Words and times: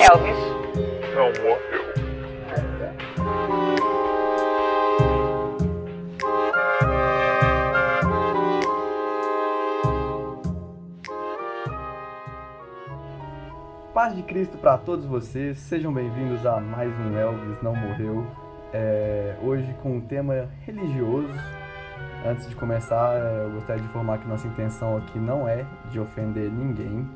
Elvis. 0.00 0.36
Não 1.14 1.32
morreu. 1.42 1.73
Paz 14.04 14.14
de 14.14 14.22
Cristo 14.22 14.58
para 14.58 14.76
todos 14.76 15.06
vocês, 15.06 15.56
sejam 15.56 15.90
bem-vindos 15.90 16.44
a 16.44 16.60
mais 16.60 16.92
um 16.92 17.16
Elvis 17.16 17.62
Não 17.62 17.74
Morreu. 17.74 18.26
É, 18.70 19.34
hoje 19.42 19.74
com 19.82 19.96
um 19.96 20.00
tema 20.02 20.46
religioso. 20.60 21.32
Antes 22.22 22.46
de 22.46 22.54
começar, 22.54 23.16
é, 23.16 23.46
eu 23.46 23.52
gostaria 23.52 23.80
de 23.80 23.88
informar 23.88 24.18
que 24.18 24.28
nossa 24.28 24.46
intenção 24.46 24.98
aqui 24.98 25.18
não 25.18 25.48
é 25.48 25.64
de 25.90 25.98
ofender 25.98 26.52
ninguém, 26.52 27.08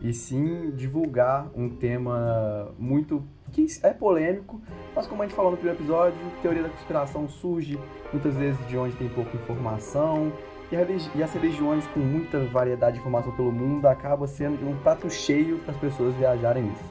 e 0.00 0.12
sim 0.12 0.70
divulgar 0.76 1.48
um 1.52 1.68
tema 1.68 2.72
muito 2.78 3.24
que 3.50 3.66
é 3.82 3.92
polêmico, 3.92 4.62
mas 4.94 5.08
como 5.08 5.22
a 5.22 5.26
gente 5.26 5.34
falou 5.34 5.50
no 5.50 5.56
primeiro 5.56 5.80
episódio, 5.80 6.16
teoria 6.42 6.62
da 6.62 6.68
conspiração 6.68 7.28
surge 7.28 7.76
muitas 8.12 8.36
vezes 8.36 8.68
de 8.68 8.78
onde 8.78 8.94
tem 8.94 9.08
pouca 9.08 9.36
informação, 9.36 10.32
e, 10.70 11.22
as 11.22 11.32
religiões 11.32 11.86
com 11.88 12.00
muita 12.00 12.40
variedade 12.46 12.94
de 12.94 13.00
informação 13.00 13.32
pelo 13.32 13.52
mundo 13.52 13.86
acaba 13.86 14.26
sendo 14.26 14.68
um 14.68 14.76
prato 14.76 15.08
cheio 15.08 15.58
para 15.60 15.72
as 15.72 15.80
pessoas 15.80 16.14
viajarem 16.14 16.64
nisso. 16.64 16.84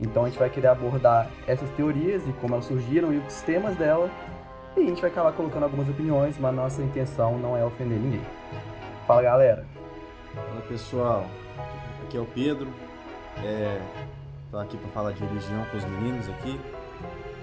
Então 0.00 0.24
a 0.24 0.28
gente 0.28 0.38
vai 0.38 0.48
querer 0.48 0.68
abordar 0.68 1.28
essas 1.46 1.68
teorias 1.70 2.26
e 2.26 2.32
como 2.34 2.54
elas 2.54 2.64
surgiram 2.64 3.12
e 3.12 3.18
os 3.18 3.42
temas 3.42 3.76
dela, 3.76 4.10
e 4.76 4.80
a 4.80 4.86
gente 4.86 5.00
vai 5.00 5.10
acabar 5.10 5.32
colocando 5.32 5.64
algumas 5.64 5.88
opiniões, 5.88 6.38
mas 6.38 6.54
nossa 6.54 6.80
intenção 6.80 7.38
não 7.38 7.56
é 7.56 7.64
ofender 7.64 7.98
ninguém. 7.98 8.22
Fala 9.06 9.22
galera! 9.22 9.66
Fala 10.34 10.60
pessoal, 10.68 11.26
aqui 12.04 12.16
é 12.16 12.20
o 12.20 12.26
Pedro, 12.26 12.68
é, 13.44 13.80
tô 14.50 14.58
aqui 14.58 14.76
para 14.76 14.88
falar 14.90 15.12
de 15.12 15.24
religião 15.24 15.64
com 15.70 15.76
os 15.76 15.84
meninos 15.84 16.28
aqui. 16.28 16.60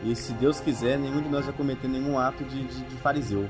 E 0.04 0.16
se 0.16 0.34
Deus 0.34 0.60
quiser, 0.60 0.98
nenhum 0.98 1.22
de 1.22 1.30
nós 1.30 1.46
vai 1.46 1.54
cometer 1.54 1.88
nenhum 1.88 2.18
ato 2.18 2.44
de, 2.44 2.64
de, 2.64 2.84
de 2.84 2.96
fariseu. 2.98 3.48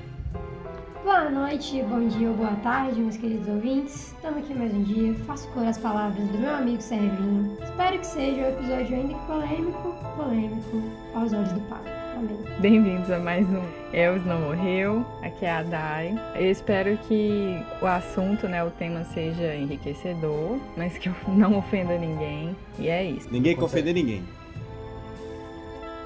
Boa 1.06 1.30
noite, 1.30 1.84
bom 1.84 2.08
dia 2.08 2.30
ou 2.30 2.36
boa 2.36 2.56
tarde, 2.64 3.00
meus 3.00 3.16
queridos 3.16 3.48
ouvintes. 3.48 4.08
Estamos 4.14 4.40
aqui 4.40 4.56
mais 4.56 4.74
um 4.74 4.82
dia. 4.82 5.14
Faço 5.28 5.48
cor 5.50 5.64
as 5.64 5.78
palavras 5.78 6.28
do 6.30 6.40
meu 6.40 6.50
amigo 6.50 6.82
Servinho. 6.82 7.56
Espero 7.62 8.00
que 8.00 8.08
seja 8.08 8.42
um 8.42 8.50
episódio 8.50 8.96
ainda 8.96 9.14
que 9.14 9.26
polêmico, 9.28 9.96
polêmico 10.18 10.82
aos 11.14 11.32
olhos 11.32 11.52
do 11.52 11.62
Pai. 11.70 11.80
Amém. 12.18 12.60
Bem-vindos 12.60 13.12
a 13.12 13.20
mais 13.20 13.48
um 13.48 13.62
Elvis 13.94 14.26
Não 14.26 14.42
Morreu. 14.42 15.06
Aqui 15.22 15.46
é 15.46 15.52
a 15.52 15.62
Dai. 15.62 16.20
Eu 16.34 16.50
espero 16.50 16.98
que 17.08 17.64
o 17.84 17.86
assunto, 17.86 18.48
né, 18.48 18.64
o 18.64 18.72
tema 18.72 19.04
seja 19.04 19.56
enriquecedor, 19.56 20.58
mas 20.76 20.98
que 20.98 21.10
eu 21.10 21.16
não 21.28 21.56
ofenda 21.60 21.96
ninguém. 22.00 22.58
E 22.80 22.90
é 22.90 23.04
isso. 23.04 23.28
Ninguém 23.32 23.54
quer 23.54 23.62
Consegue. 23.62 23.90
ofender 23.90 24.04
ninguém. 24.04 24.24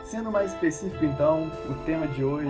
Sendo 0.03 0.30
mais 0.30 0.52
específico 0.52 1.05
então, 1.05 1.50
o 1.70 1.73
tema 1.86 2.05
de 2.05 2.22
hoje 2.22 2.50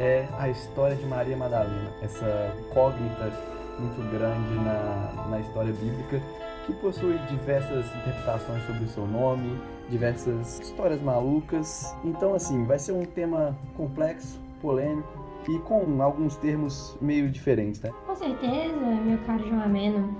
é 0.00 0.26
a 0.38 0.48
história 0.48 0.96
de 0.96 1.04
Maria 1.06 1.36
Madalena, 1.36 1.92
essa 2.02 2.54
incógnita 2.60 3.32
muito 3.78 4.10
grande 4.10 4.54
na, 4.54 5.26
na 5.28 5.40
história 5.40 5.72
bíblica, 5.72 6.22
que 6.66 6.72
possui 6.74 7.18
diversas 7.28 7.86
interpretações 7.86 8.64
sobre 8.64 8.84
o 8.84 8.88
seu 8.88 9.06
nome, 9.06 9.60
diversas 9.88 10.60
histórias 10.60 11.00
malucas. 11.02 11.94
Então, 12.04 12.34
assim, 12.34 12.64
vai 12.64 12.78
ser 12.78 12.92
um 12.92 13.04
tema 13.04 13.56
complexo, 13.76 14.40
polêmico 14.60 15.24
e 15.48 15.58
com 15.60 16.02
alguns 16.02 16.36
termos 16.36 16.96
meio 17.00 17.30
diferentes, 17.30 17.80
né? 17.82 17.90
Com 18.06 18.14
certeza, 18.14 18.76
meu 18.76 19.18
caro 19.26 19.46
João 19.46 19.62
Ameno. 19.62 20.16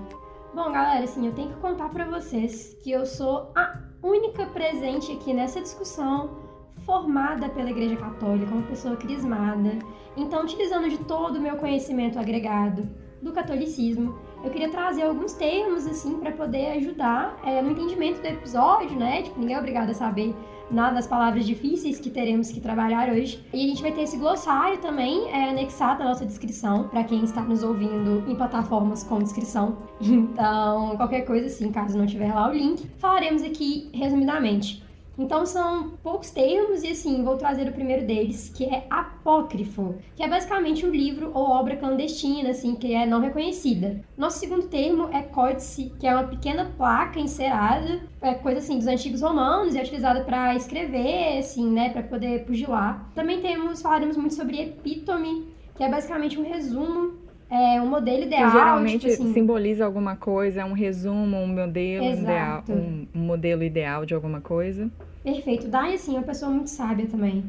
Bom, 0.53 0.71
galera, 0.71 1.03
assim, 1.03 1.25
eu 1.25 1.33
tenho 1.33 1.49
que 1.49 1.59
contar 1.59 1.89
pra 1.89 2.05
vocês 2.05 2.77
que 2.81 2.91
eu 2.91 3.05
sou 3.05 3.51
a 3.55 3.77
única 4.01 4.45
presente 4.45 5.11
aqui 5.11 5.33
nessa 5.33 5.59
discussão 5.59 6.44
formada 6.85 7.49
pela 7.49 7.69
Igreja 7.69 7.95
Católica, 7.95 8.53
uma 8.53 8.67
pessoa 8.67 8.95
crismada. 8.95 9.71
Então, 10.15 10.43
utilizando 10.43 10.89
de 10.89 10.97
todo 10.99 11.37
o 11.37 11.41
meu 11.41 11.57
conhecimento 11.57 12.19
agregado 12.19 12.87
do 13.21 13.31
catolicismo, 13.31 14.15
eu 14.43 14.51
queria 14.51 14.69
trazer 14.69 15.01
alguns 15.01 15.33
termos, 15.33 15.87
assim, 15.87 16.19
para 16.19 16.31
poder 16.31 16.77
ajudar 16.77 17.35
é, 17.43 17.61
no 17.61 17.71
entendimento 17.71 18.21
do 18.21 18.27
episódio, 18.27 18.97
né? 18.97 19.23
Tipo, 19.23 19.39
ninguém 19.39 19.55
é 19.55 19.59
obrigado 19.59 19.89
a 19.89 19.93
saber 19.93 20.35
nada 20.69 20.95
das 20.95 21.07
palavras 21.07 21.45
difíceis 21.45 21.99
que 21.99 22.09
teremos 22.09 22.51
que 22.51 22.59
trabalhar 22.59 23.09
hoje. 23.09 23.43
E 23.51 23.65
a 23.65 23.67
gente 23.67 23.81
vai 23.81 23.91
ter 23.91 24.01
esse 24.01 24.17
glossário 24.17 24.77
também 24.79 25.27
é, 25.29 25.49
anexado 25.49 26.03
à 26.03 26.05
nossa 26.05 26.25
descrição, 26.25 26.87
para 26.89 27.03
quem 27.03 27.23
está 27.23 27.41
nos 27.41 27.63
ouvindo 27.63 28.23
em 28.29 28.35
plataformas 28.35 29.03
com 29.03 29.19
descrição. 29.19 29.77
Então, 30.35 30.95
qualquer 30.97 31.21
coisa 31.21 31.47
assim, 31.47 31.71
caso 31.71 31.97
não 31.97 32.05
tiver 32.05 32.33
lá 32.33 32.49
o 32.49 32.53
link, 32.53 32.85
falaremos 32.97 33.41
aqui 33.41 33.89
resumidamente. 33.93 34.84
Então 35.17 35.45
são 35.45 35.91
poucos 36.03 36.29
termos 36.29 36.83
e 36.83 36.89
assim, 36.89 37.23
vou 37.23 37.37
trazer 37.37 37.67
o 37.67 37.73
primeiro 37.73 38.05
deles, 38.05 38.49
que 38.49 38.65
é 38.65 38.85
apócrifo, 38.89 39.95
que 40.15 40.23
é 40.23 40.27
basicamente 40.27 40.85
um 40.85 40.89
livro 40.89 41.31
ou 41.33 41.49
obra 41.49 41.77
clandestina, 41.77 42.49
assim, 42.49 42.75
que 42.75 42.93
é 42.93 43.05
não 43.05 43.21
reconhecida. 43.21 44.01
Nosso 44.17 44.39
segundo 44.39 44.67
termo 44.67 45.09
é 45.13 45.21
códice, 45.21 45.93
que 45.99 46.05
é 46.05 46.13
uma 46.13 46.27
pequena 46.27 46.71
placa 46.77 47.19
encerada, 47.19 48.01
é 48.21 48.33
coisa 48.33 48.59
assim 48.59 48.77
dos 48.77 48.87
antigos 48.87 49.21
romanos 49.21 49.73
e 49.73 49.79
é 49.79 49.81
utilizada 49.81 50.23
para 50.23 50.55
escrever, 50.55 51.37
assim, 51.37 51.69
né, 51.71 51.89
para 51.89 52.03
poder 52.03 52.45
pugilar. 52.45 53.09
Também 53.15 53.41
temos, 53.41 53.81
falaremos 53.81 54.17
muito 54.17 54.33
sobre 54.33 54.61
epítome, 54.61 55.47
que 55.75 55.83
é 55.83 55.89
basicamente 55.89 56.39
um 56.39 56.43
resumo, 56.43 57.24
é 57.49 57.81
um 57.81 57.87
modelo 57.87 58.19
Que 58.19 58.25
ideal, 58.25 58.51
geralmente 58.51 59.07
tipo 59.07 59.13
assim, 59.13 59.33
simboliza 59.33 59.85
alguma 59.85 60.15
coisa, 60.15 60.61
é 60.61 60.65
um 60.65 60.73
resumo, 60.73 61.37
um 61.37 61.47
modelo 61.47 62.05
ideal, 62.05 62.63
um 62.69 63.19
modelo 63.19 63.63
ideal 63.63 64.05
de 64.05 64.13
alguma 64.13 64.41
coisa. 64.41 64.89
Perfeito. 65.23 65.67
Dai, 65.67 65.93
assim, 65.93 66.15
é 66.15 66.17
uma 66.19 66.23
pessoa 66.23 66.51
muito 66.51 66.69
sábia 66.69 67.05
também. 67.07 67.43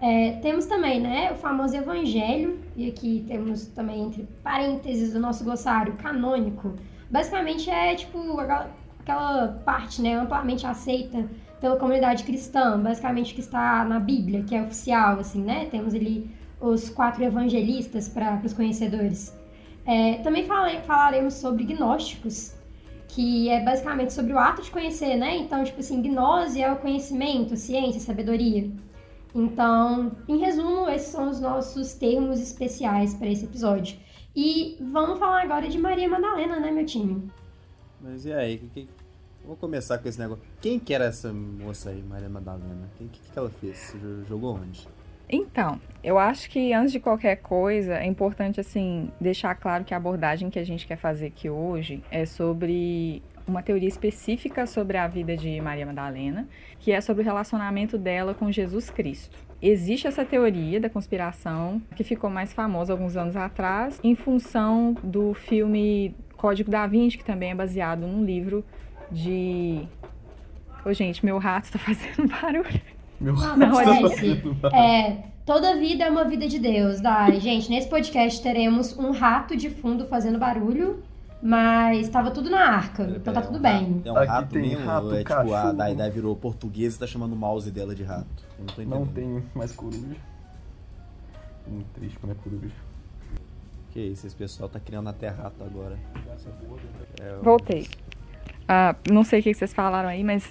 É, 0.00 0.32
temos 0.42 0.66
também, 0.66 1.00
né, 1.00 1.32
o 1.32 1.36
famoso 1.36 1.74
evangelho, 1.74 2.58
e 2.76 2.88
aqui 2.88 3.24
temos 3.26 3.66
também, 3.68 4.02
entre 4.02 4.28
parênteses, 4.42 5.12
do 5.12 5.20
nosso 5.20 5.42
glossário 5.42 5.94
canônico. 5.94 6.74
Basicamente 7.10 7.70
é, 7.70 7.94
tipo, 7.94 8.38
aquela, 8.38 8.70
aquela 9.00 9.48
parte, 9.64 10.02
né, 10.02 10.14
amplamente 10.14 10.66
aceita 10.66 11.24
pela 11.60 11.76
comunidade 11.76 12.24
cristã, 12.24 12.78
basicamente 12.78 13.34
que 13.34 13.40
está 13.40 13.84
na 13.84 13.98
Bíblia, 13.98 14.42
que 14.42 14.54
é 14.54 14.62
oficial, 14.62 15.18
assim, 15.18 15.42
né? 15.42 15.66
Temos 15.70 15.94
ali 15.94 16.30
os 16.60 16.88
quatro 16.90 17.22
evangelistas 17.22 18.08
para 18.08 18.40
os 18.44 18.52
conhecedores. 18.52 19.34
É, 19.84 20.14
também 20.18 20.44
fala- 20.46 20.80
falaremos 20.82 21.34
sobre 21.34 21.64
gnósticos, 21.64 22.54
que 23.08 23.48
é 23.48 23.62
basicamente 23.62 24.12
sobre 24.12 24.32
o 24.32 24.38
ato 24.38 24.62
de 24.62 24.70
conhecer, 24.70 25.16
né? 25.16 25.36
Então, 25.36 25.62
tipo 25.64 25.80
assim, 25.80 26.02
gnose 26.02 26.60
é 26.60 26.72
o 26.72 26.76
conhecimento, 26.76 27.56
ciência, 27.56 28.00
sabedoria. 28.00 28.70
Então, 29.34 30.12
em 30.26 30.38
resumo, 30.38 30.88
esses 30.88 31.08
são 31.08 31.30
os 31.30 31.40
nossos 31.40 31.92
termos 31.92 32.40
especiais 32.40 33.14
para 33.14 33.28
esse 33.28 33.44
episódio. 33.44 33.98
E 34.34 34.76
vamos 34.80 35.18
falar 35.18 35.42
agora 35.42 35.68
de 35.68 35.78
Maria 35.78 36.08
Madalena, 36.08 36.58
né, 36.58 36.70
meu 36.70 36.84
time? 36.84 37.30
Mas 38.00 38.26
e 38.26 38.32
aí? 38.32 38.58
Que. 38.72 38.88
Vou 39.44 39.56
começar 39.56 39.98
com 39.98 40.08
esse 40.08 40.18
negócio. 40.18 40.42
Quem 40.60 40.78
que 40.78 40.92
era 40.92 41.04
essa 41.04 41.32
moça 41.32 41.90
aí, 41.90 42.02
Maria 42.02 42.28
Madalena? 42.28 42.90
O 42.94 42.98
que, 42.98 43.20
que, 43.20 43.38
ela 43.38 43.48
fez? 43.48 43.94
Jogou 44.28 44.56
onde? 44.56 44.88
Então, 45.28 45.80
eu 46.04 46.18
acho 46.18 46.48
que 46.48 46.72
antes 46.72 46.92
de 46.92 47.00
qualquer 47.00 47.36
coisa, 47.36 47.94
é 47.94 48.06
importante 48.06 48.60
assim 48.60 49.10
deixar 49.20 49.54
claro 49.56 49.84
que 49.84 49.92
a 49.92 49.96
abordagem 49.96 50.50
que 50.50 50.58
a 50.58 50.64
gente 50.64 50.86
quer 50.86 50.96
fazer 50.96 51.26
aqui 51.26 51.50
hoje 51.50 52.02
é 52.10 52.24
sobre 52.24 53.22
uma 53.46 53.62
teoria 53.62 53.88
específica 53.88 54.66
sobre 54.66 54.96
a 54.96 55.06
vida 55.06 55.36
de 55.36 55.60
Maria 55.60 55.86
Madalena, 55.86 56.48
que 56.78 56.90
é 56.92 57.00
sobre 57.00 57.22
o 57.22 57.24
relacionamento 57.24 57.96
dela 57.96 58.34
com 58.34 58.50
Jesus 58.50 58.90
Cristo. 58.90 59.36
Existe 59.62 60.06
essa 60.06 60.24
teoria 60.24 60.80
da 60.80 60.90
conspiração 60.90 61.80
que 61.94 62.04
ficou 62.04 62.28
mais 62.28 62.52
famosa 62.52 62.92
alguns 62.92 63.16
anos 63.16 63.36
atrás 63.36 64.00
em 64.02 64.14
função 64.14 64.94
do 65.02 65.32
filme 65.32 66.14
Código 66.36 66.70
da 66.70 66.86
Vinci, 66.86 67.16
que 67.18 67.24
também 67.24 67.50
é 67.50 67.54
baseado 67.54 68.00
num 68.00 68.24
livro 68.24 68.64
de 69.10 69.88
Ô, 70.84 70.92
gente, 70.92 71.24
meu 71.24 71.38
rato 71.38 71.72
tá 71.72 71.78
fazendo 71.80 72.28
barulho. 72.28 72.95
Meu 73.20 73.34
Não, 73.34 73.56
Não, 73.56 73.78
acontece. 73.78 74.42
É, 74.74 75.16
toda 75.44 75.76
vida 75.76 76.04
é 76.04 76.10
uma 76.10 76.24
vida 76.24 76.46
de 76.48 76.58
Deus, 76.58 77.00
Dai. 77.00 77.40
Gente, 77.40 77.70
nesse 77.70 77.88
podcast 77.88 78.42
teremos 78.42 78.96
um 78.98 79.10
rato 79.10 79.56
de 79.56 79.70
fundo 79.70 80.06
fazendo 80.06 80.38
barulho, 80.38 81.02
mas 81.42 82.08
tava 82.08 82.30
tudo 82.30 82.50
na 82.50 82.60
arca, 82.60 83.04
então 83.04 83.32
tá 83.32 83.40
É, 83.40 83.42
tudo 83.44 83.58
um 83.58 83.62
bem. 83.62 83.72
rato- 84.02 84.08
É 84.08 84.12
um 84.12 84.16
Aqui 84.16 84.26
rato 84.28 84.54
mesmo? 84.58 84.86
rato, 84.86 85.14
é 85.14 85.18
tipo, 85.24 85.54
a. 85.54 85.72
Dai 85.72 85.94
Dai 85.94 86.10
virou 86.10 86.34
portuguesa 86.36 86.96
e 86.96 86.98
tá 87.00 87.06
chamando 87.06 87.32
o 87.32 87.36
mouse 87.36 87.70
dela 87.70 87.94
de 87.94 88.02
rato? 88.02 88.26
Eu 88.58 88.64
não 88.66 88.74
tô 88.74 88.82
entendendo. 88.82 88.98
Não 89.00 89.06
tem 89.06 89.42
mais 89.54 89.72
coruja. 89.72 90.16
Muito 91.68 91.86
triste 91.94 92.18
quando 92.18 92.32
é 92.32 92.34
coruja. 92.42 92.74
Que 93.92 94.00
isso, 94.00 94.26
esse 94.26 94.36
pessoal 94.36 94.68
tá 94.68 94.78
criando 94.78 95.08
até 95.08 95.28
rato 95.28 95.62
agora. 95.64 95.96
É, 97.20 97.36
Voltei. 97.42 97.88
Ah, 98.68 98.94
não 99.10 99.24
sei 99.24 99.40
o 99.40 99.42
que 99.42 99.54
vocês 99.54 99.72
falaram 99.72 100.08
aí, 100.08 100.22
mas 100.22 100.44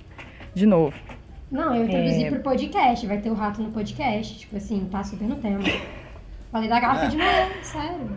de 0.54 0.66
novo. 0.66 0.96
Não, 1.52 1.76
eu 1.76 1.86
introduzi 1.86 2.26
É. 2.26 2.30
pro 2.32 2.40
podcast, 2.42 3.06
vai 3.08 3.18
ter 3.20 3.30
o 3.30 3.34
rato 3.34 3.62
no 3.62 3.72
podcast, 3.72 4.40
tipo 4.40 4.58
assim, 4.58 4.88
tá 4.92 5.04
super 5.04 5.28
no 5.28 5.36
tema. 5.36 5.60
Falei 6.52 6.70
da 6.70 6.80
garrafa 6.80 7.06
É. 7.06 7.10
de 7.10 7.18
manhã, 7.18 7.48
sério. 7.62 8.10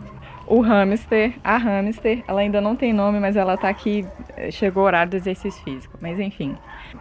O 0.47 0.61
hamster, 0.61 1.35
a 1.43 1.57
hamster, 1.57 2.23
ela 2.27 2.41
ainda 2.41 2.59
não 2.59 2.75
tem 2.75 2.91
nome, 2.91 3.19
mas 3.19 3.35
ela 3.35 3.55
tá 3.55 3.69
aqui, 3.69 4.03
eh, 4.35 4.49
chegou 4.49 4.81
o 4.81 4.85
horário 4.87 5.11
do 5.11 5.15
exercício 5.17 5.63
físico. 5.63 5.95
Mas 6.01 6.19
enfim, 6.19 6.57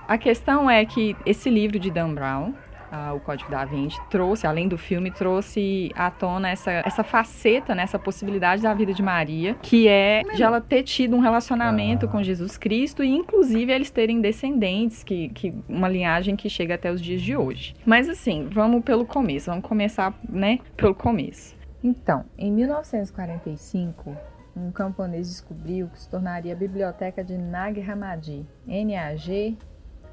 a 0.06 0.18
questão 0.18 0.68
é 0.70 0.84
que 0.84 1.16
esse 1.24 1.48
livro 1.48 1.78
de 1.78 1.90
Dan 1.90 2.12
Brown, 2.12 2.52
ah, 2.90 3.12
o 3.14 3.20
Código 3.20 3.50
da 3.50 3.64
Vinci, 3.64 3.98
trouxe, 4.10 4.46
além 4.46 4.68
do 4.68 4.78
filme, 4.78 5.10
trouxe 5.10 5.90
à 5.94 6.10
tona 6.10 6.48
essa, 6.48 6.70
essa 6.70 7.04
faceta, 7.04 7.74
né, 7.74 7.82
essa 7.82 7.98
possibilidade 7.98 8.62
da 8.62 8.72
vida 8.74 8.92
de 8.92 9.02
Maria, 9.02 9.54
que 9.62 9.88
é 9.88 10.22
de 10.34 10.42
ela 10.42 10.60
ter 10.60 10.82
tido 10.82 11.16
um 11.16 11.20
relacionamento 11.20 12.06
Ah. 12.06 12.08
com 12.08 12.22
Jesus 12.22 12.56
Cristo 12.56 13.02
e 13.02 13.14
inclusive 13.14 13.72
eles 13.72 13.90
terem 13.90 14.20
descendentes, 14.20 15.02
que, 15.02 15.28
que 15.30 15.54
uma 15.68 15.88
linhagem 15.88 16.36
que 16.36 16.48
chega 16.48 16.74
até 16.74 16.90
os 16.90 17.00
dias 17.00 17.20
de 17.20 17.36
hoje. 17.36 17.74
Mas 17.84 18.08
assim, 18.08 18.48
vamos 18.50 18.82
pelo 18.82 19.04
começo, 19.04 19.50
vamos 19.50 19.64
começar, 19.64 20.14
né, 20.28 20.58
pelo 20.76 20.94
começo. 20.94 21.56
Então, 21.82 22.24
em 22.36 22.50
1945, 22.50 24.16
um 24.56 24.72
camponês 24.72 25.28
descobriu 25.28 25.88
que 25.88 26.00
se 26.00 26.10
tornaria 26.10 26.52
a 26.52 26.56
biblioteca 26.56 27.22
de 27.22 27.38
Nag 27.38 27.80
Hammadi, 27.80 28.44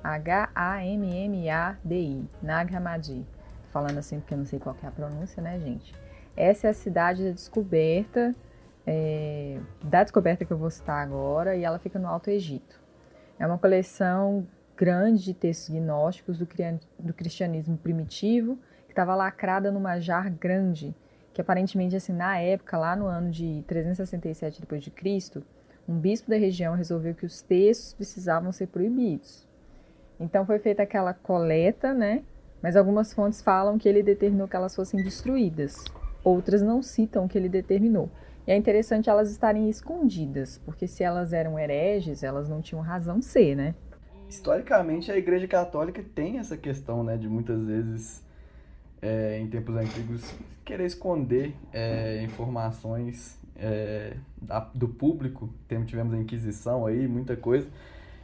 N-A-G-H-A-M-M-A-D-I, 0.06 2.30
Nag 2.42 2.76
Hammadi. 2.76 3.26
Falando 3.72 3.98
assim 3.98 4.20
porque 4.20 4.36
eu 4.36 4.38
não 4.38 4.46
sei 4.46 4.60
qual 4.60 4.76
é 4.84 4.88
a 4.88 4.92
pronúncia, 4.92 5.42
né, 5.42 5.60
gente? 5.60 5.96
Essa 6.38 6.68
é 6.68 6.70
a 6.70 6.74
cidade 6.74 7.24
da 7.24 7.32
descoberta, 7.32 8.36
é, 8.86 9.58
da 9.84 10.04
descoberta 10.04 10.46
que 10.46 10.54
eu 10.54 10.58
vou 10.58 10.70
citar 10.70 11.02
agora, 11.02 11.56
e 11.56 11.64
ela 11.64 11.80
fica 11.80 11.98
no 11.98 12.08
Alto 12.08 12.30
Egito. 12.30 12.80
É 13.40 13.48
uma 13.48 13.58
coleção 13.58 14.46
grande 14.78 15.24
de 15.24 15.34
textos 15.34 15.70
gnósticos 15.70 16.38
do, 16.38 16.48
do 17.00 17.14
cristianismo 17.14 17.78
primitivo, 17.78 18.60
que 18.86 18.92
estava 18.92 19.16
lacrada 19.16 19.72
numa 19.72 20.00
jar 20.00 20.32
grande, 20.32 20.96
que 21.34 21.42
aparentemente, 21.42 21.96
assim, 21.96 22.14
na 22.14 22.38
época, 22.38 22.78
lá 22.78 22.96
no 22.96 23.08
ano 23.08 23.32
de 23.32 23.64
367 23.68 24.62
d.C., 24.62 25.42
um 25.88 26.00
bispo 26.00 26.30
da 26.30 26.38
região 26.38 26.76
resolveu 26.76 27.14
que 27.14 27.26
os 27.26 27.42
textos 27.42 27.94
precisavam 27.94 28.52
ser 28.52 28.68
proibidos. 28.68 29.48
Então 30.20 30.46
foi 30.46 30.60
feita 30.60 30.84
aquela 30.84 31.14
coleta, 31.14 31.94
né? 31.94 32.24
Mas 32.62 32.76
algumas 32.76 33.14
fontes 33.14 33.42
falam 33.42 33.78
que 33.78 33.88
ele 33.88 34.02
determinou 34.02 34.48
que 34.48 34.56
elas 34.56 34.76
fossem 34.76 35.04
destruídas. 35.04 35.84
Outras 36.24 36.62
não 36.62 36.82
citam 36.82 37.28
que 37.28 37.38
ele 37.38 37.50
determinou. 37.50 38.10
E 38.48 38.52
é 38.52 38.56
interessante 38.56 39.10
elas 39.10 39.30
estarem 39.32 39.70
escondidas, 39.70 40.60
porque 40.66 40.88
se 40.88 41.04
elas 41.04 41.34
eram 41.34 41.60
hereges, 41.60 42.24
elas 42.24 42.48
não 42.48 42.62
tinham 42.62 42.82
razão 42.82 43.22
ser, 43.22 43.56
né? 43.56 43.76
Historicamente, 44.30 45.12
a 45.12 45.18
Igreja 45.18 45.48
Católica 45.48 46.04
tem 46.16 46.40
essa 46.40 46.58
questão, 46.58 47.04
né, 47.04 47.18
de 47.18 47.28
muitas 47.28 47.64
vezes, 47.64 48.24
é, 49.02 49.40
em 49.40 49.48
tempos 49.48 49.76
antigos, 49.76 50.34
querer 50.64 50.86
esconder 50.86 51.54
é, 51.72 52.24
informações 52.24 53.38
é, 53.56 54.18
da- 54.42 54.70
do 54.74 54.88
público. 54.88 55.50
Tivemos 55.86 56.14
a 56.14 56.18
Inquisição 56.18 56.86
aí, 56.86 57.08
muita 57.08 57.36
coisa. 57.36 57.68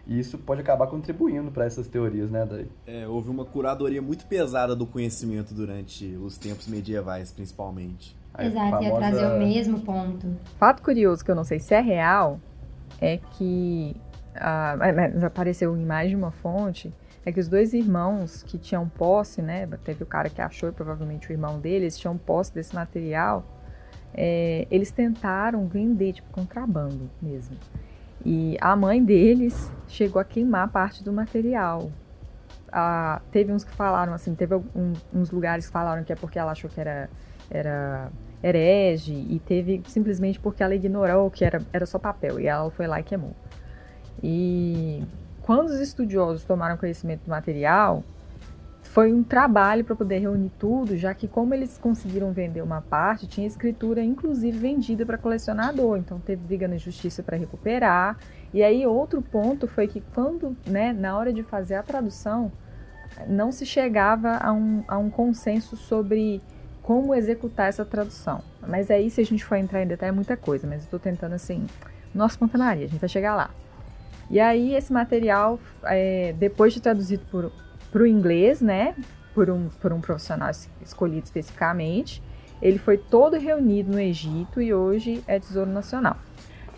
E 0.08 0.20
isso 0.20 0.38
pode 0.38 0.62
acabar 0.62 0.88
contribuindo 0.88 1.52
para 1.52 1.66
essas 1.66 1.88
teorias, 1.88 2.30
né, 2.32 2.46
Daí? 2.50 2.68
é, 2.88 3.08
houve 3.08 3.30
uma 3.30 3.46
curadoria 3.46 4.02
muito 4.02 4.26
pesada 4.26 4.76
do 4.76 4.86
conhecimento 4.86 5.54
durante 5.54 6.06
os 6.18 6.38
tempos 6.38 6.68
medievais, 6.68 7.32
principalmente. 7.32 8.18
A 8.34 8.46
Exato, 8.46 8.84
ia 8.84 8.90
famosa- 8.90 8.98
trazer 8.98 9.26
o 9.28 9.38
mesmo 9.40 9.80
ponto. 9.82 10.28
Fato 10.58 10.82
curioso 10.82 11.24
que 11.24 11.30
eu 11.30 11.36
não 11.36 11.44
sei 11.44 11.60
se 11.60 11.74
é 11.76 11.82
real 11.82 12.40
é 13.00 13.18
que 13.18 13.96
ah, 14.36 14.76
mas 14.96 15.24
apareceu 15.24 15.76
em 15.78 15.86
mais 15.86 16.10
de 16.10 16.16
uma 16.16 16.32
fonte 16.32 16.94
é 17.26 17.32
que 17.32 17.40
os 17.40 17.48
dois 17.48 17.74
irmãos 17.74 18.42
que 18.44 18.58
tinham 18.58 18.88
posse, 18.90 19.42
né? 19.42 19.68
Teve 19.84 20.02
o 20.04 20.06
cara 20.08 20.30
que 20.30 20.42
achou 20.42 20.70
e 20.70 20.72
provavelmente 20.72 21.30
o 21.30 21.32
irmão 21.32 21.60
deles 21.60 21.98
tinham 21.98 22.18
posse 22.18 22.52
desse 22.54 22.74
material. 22.74 23.46
é, 24.14 24.68
eles 24.72 24.92
tentaram 24.92 25.68
vender, 25.68 26.14
tipo, 26.14 26.30
contrabando 26.32 27.10
mesmo. 27.22 27.56
E 28.26 28.58
a 28.62 28.76
mãe 28.76 29.04
deles 29.04 29.72
chegou 29.88 30.20
a 30.22 30.26
queimar 30.26 30.70
parte 30.70 31.04
do 31.04 31.12
material. 31.12 31.92
Ah, 32.72 33.22
teve 33.32 33.52
uns 33.52 33.64
que 33.64 33.72
falaram 33.72 34.14
assim, 34.14 34.34
teve 34.34 34.56
um- 34.56 34.94
uns 35.14 35.32
lugares 35.32 35.66
que 35.66 35.72
falaram 35.72 36.04
que 36.04 36.14
é 36.14 36.16
porque 36.16 36.40
ela 36.40 36.52
achou 36.52 36.70
que 36.70 36.80
era, 36.80 37.10
era 37.50 38.10
herege, 38.42 39.14
e 39.14 39.40
teve 39.40 39.82
simplesmente 39.88 40.40
porque 40.40 40.64
ela 40.64 40.74
ignorou 40.74 41.30
que 41.30 41.44
era, 41.44 41.62
era 41.74 41.86
só 41.86 42.00
papel, 42.00 42.40
e 42.40 42.48
ela 42.48 42.70
foi 42.72 42.88
lá 42.88 43.00
e 43.00 43.04
queimou. 43.04 43.36
E 44.24 45.04
quando 45.42 45.66
os 45.68 45.80
estudiosos 45.80 46.44
tomaram 46.44 46.78
conhecimento 46.78 47.24
do 47.26 47.30
material, 47.30 48.04
foi 48.92 49.14
um 49.14 49.24
trabalho 49.24 49.86
para 49.86 49.96
poder 49.96 50.20
reunir 50.20 50.52
tudo, 50.60 50.98
já 50.98 51.14
que 51.14 51.26
como 51.26 51.54
eles 51.54 51.78
conseguiram 51.78 52.34
vender 52.34 52.62
uma 52.62 52.82
parte, 52.82 53.26
tinha 53.26 53.48
escritura 53.48 54.04
inclusive 54.04 54.58
vendida 54.58 55.06
para 55.06 55.18
colecionador, 55.18 55.98
então 55.98 56.20
teve 56.20 56.42
briga 56.44 56.68
na 56.68 56.76
justiça 56.76 57.24
para 57.24 57.38
recuperar. 57.38 58.18
E 58.54 58.62
aí 58.62 58.86
outro 58.86 59.22
ponto 59.22 59.66
foi 59.66 59.88
que 59.88 60.04
quando, 60.14 60.58
né, 60.68 60.92
na 60.92 61.18
hora 61.18 61.32
de 61.32 61.42
fazer 61.42 61.76
a 61.76 61.84
tradução, 61.84 62.52
não 63.30 63.50
se 63.50 63.66
chegava 63.66 64.36
a 64.36 64.52
um, 64.52 64.84
a 64.86 64.98
um 64.98 65.10
consenso 65.10 65.78
sobre 65.78 66.42
como 66.84 67.16
executar 67.16 67.70
essa 67.70 67.86
tradução. 67.86 68.44
Mas 68.68 68.92
aí, 68.92 69.10
se 69.10 69.22
a 69.22 69.26
gente 69.26 69.46
for 69.46 69.56
entrar 69.56 69.82
em 69.82 69.88
detalhe, 69.88 70.10
é 70.10 70.14
muita 70.14 70.36
coisa, 70.36 70.68
mas 70.68 70.80
eu 70.80 70.86
estou 70.86 71.00
tentando 71.00 71.34
assim, 71.34 71.66
nossa 72.14 72.38
ponta 72.38 72.58
Maria, 72.58 72.88
a 72.88 72.90
gente 72.90 73.00
vai 73.00 73.10
chegar 73.10 73.36
lá. 73.36 73.52
E 74.30 74.38
aí, 74.38 74.76
esse 74.76 74.92
material, 74.92 75.60
é, 75.84 76.36
depois 76.38 76.74
de 76.74 76.82
traduzido 76.82 77.24
para 77.92 78.04
o 78.04 78.08
inglês, 78.08 78.62
né, 78.62 78.96
por 79.34 79.50
um, 79.50 79.70
por 79.82 79.92
um 79.92 80.00
profissional 80.02 80.50
es- 80.50 80.70
escolhido 80.82 81.26
especificamente, 81.26 82.22
ele 82.62 82.78
foi 82.78 82.98
todo 82.98 83.38
reunido 83.38 83.92
no 83.92 84.00
Egito 84.00 84.62
e 84.62 84.74
hoje 84.74 85.24
é 85.28 85.40
Tesouro 85.40 85.70
Nacional. 85.70 86.18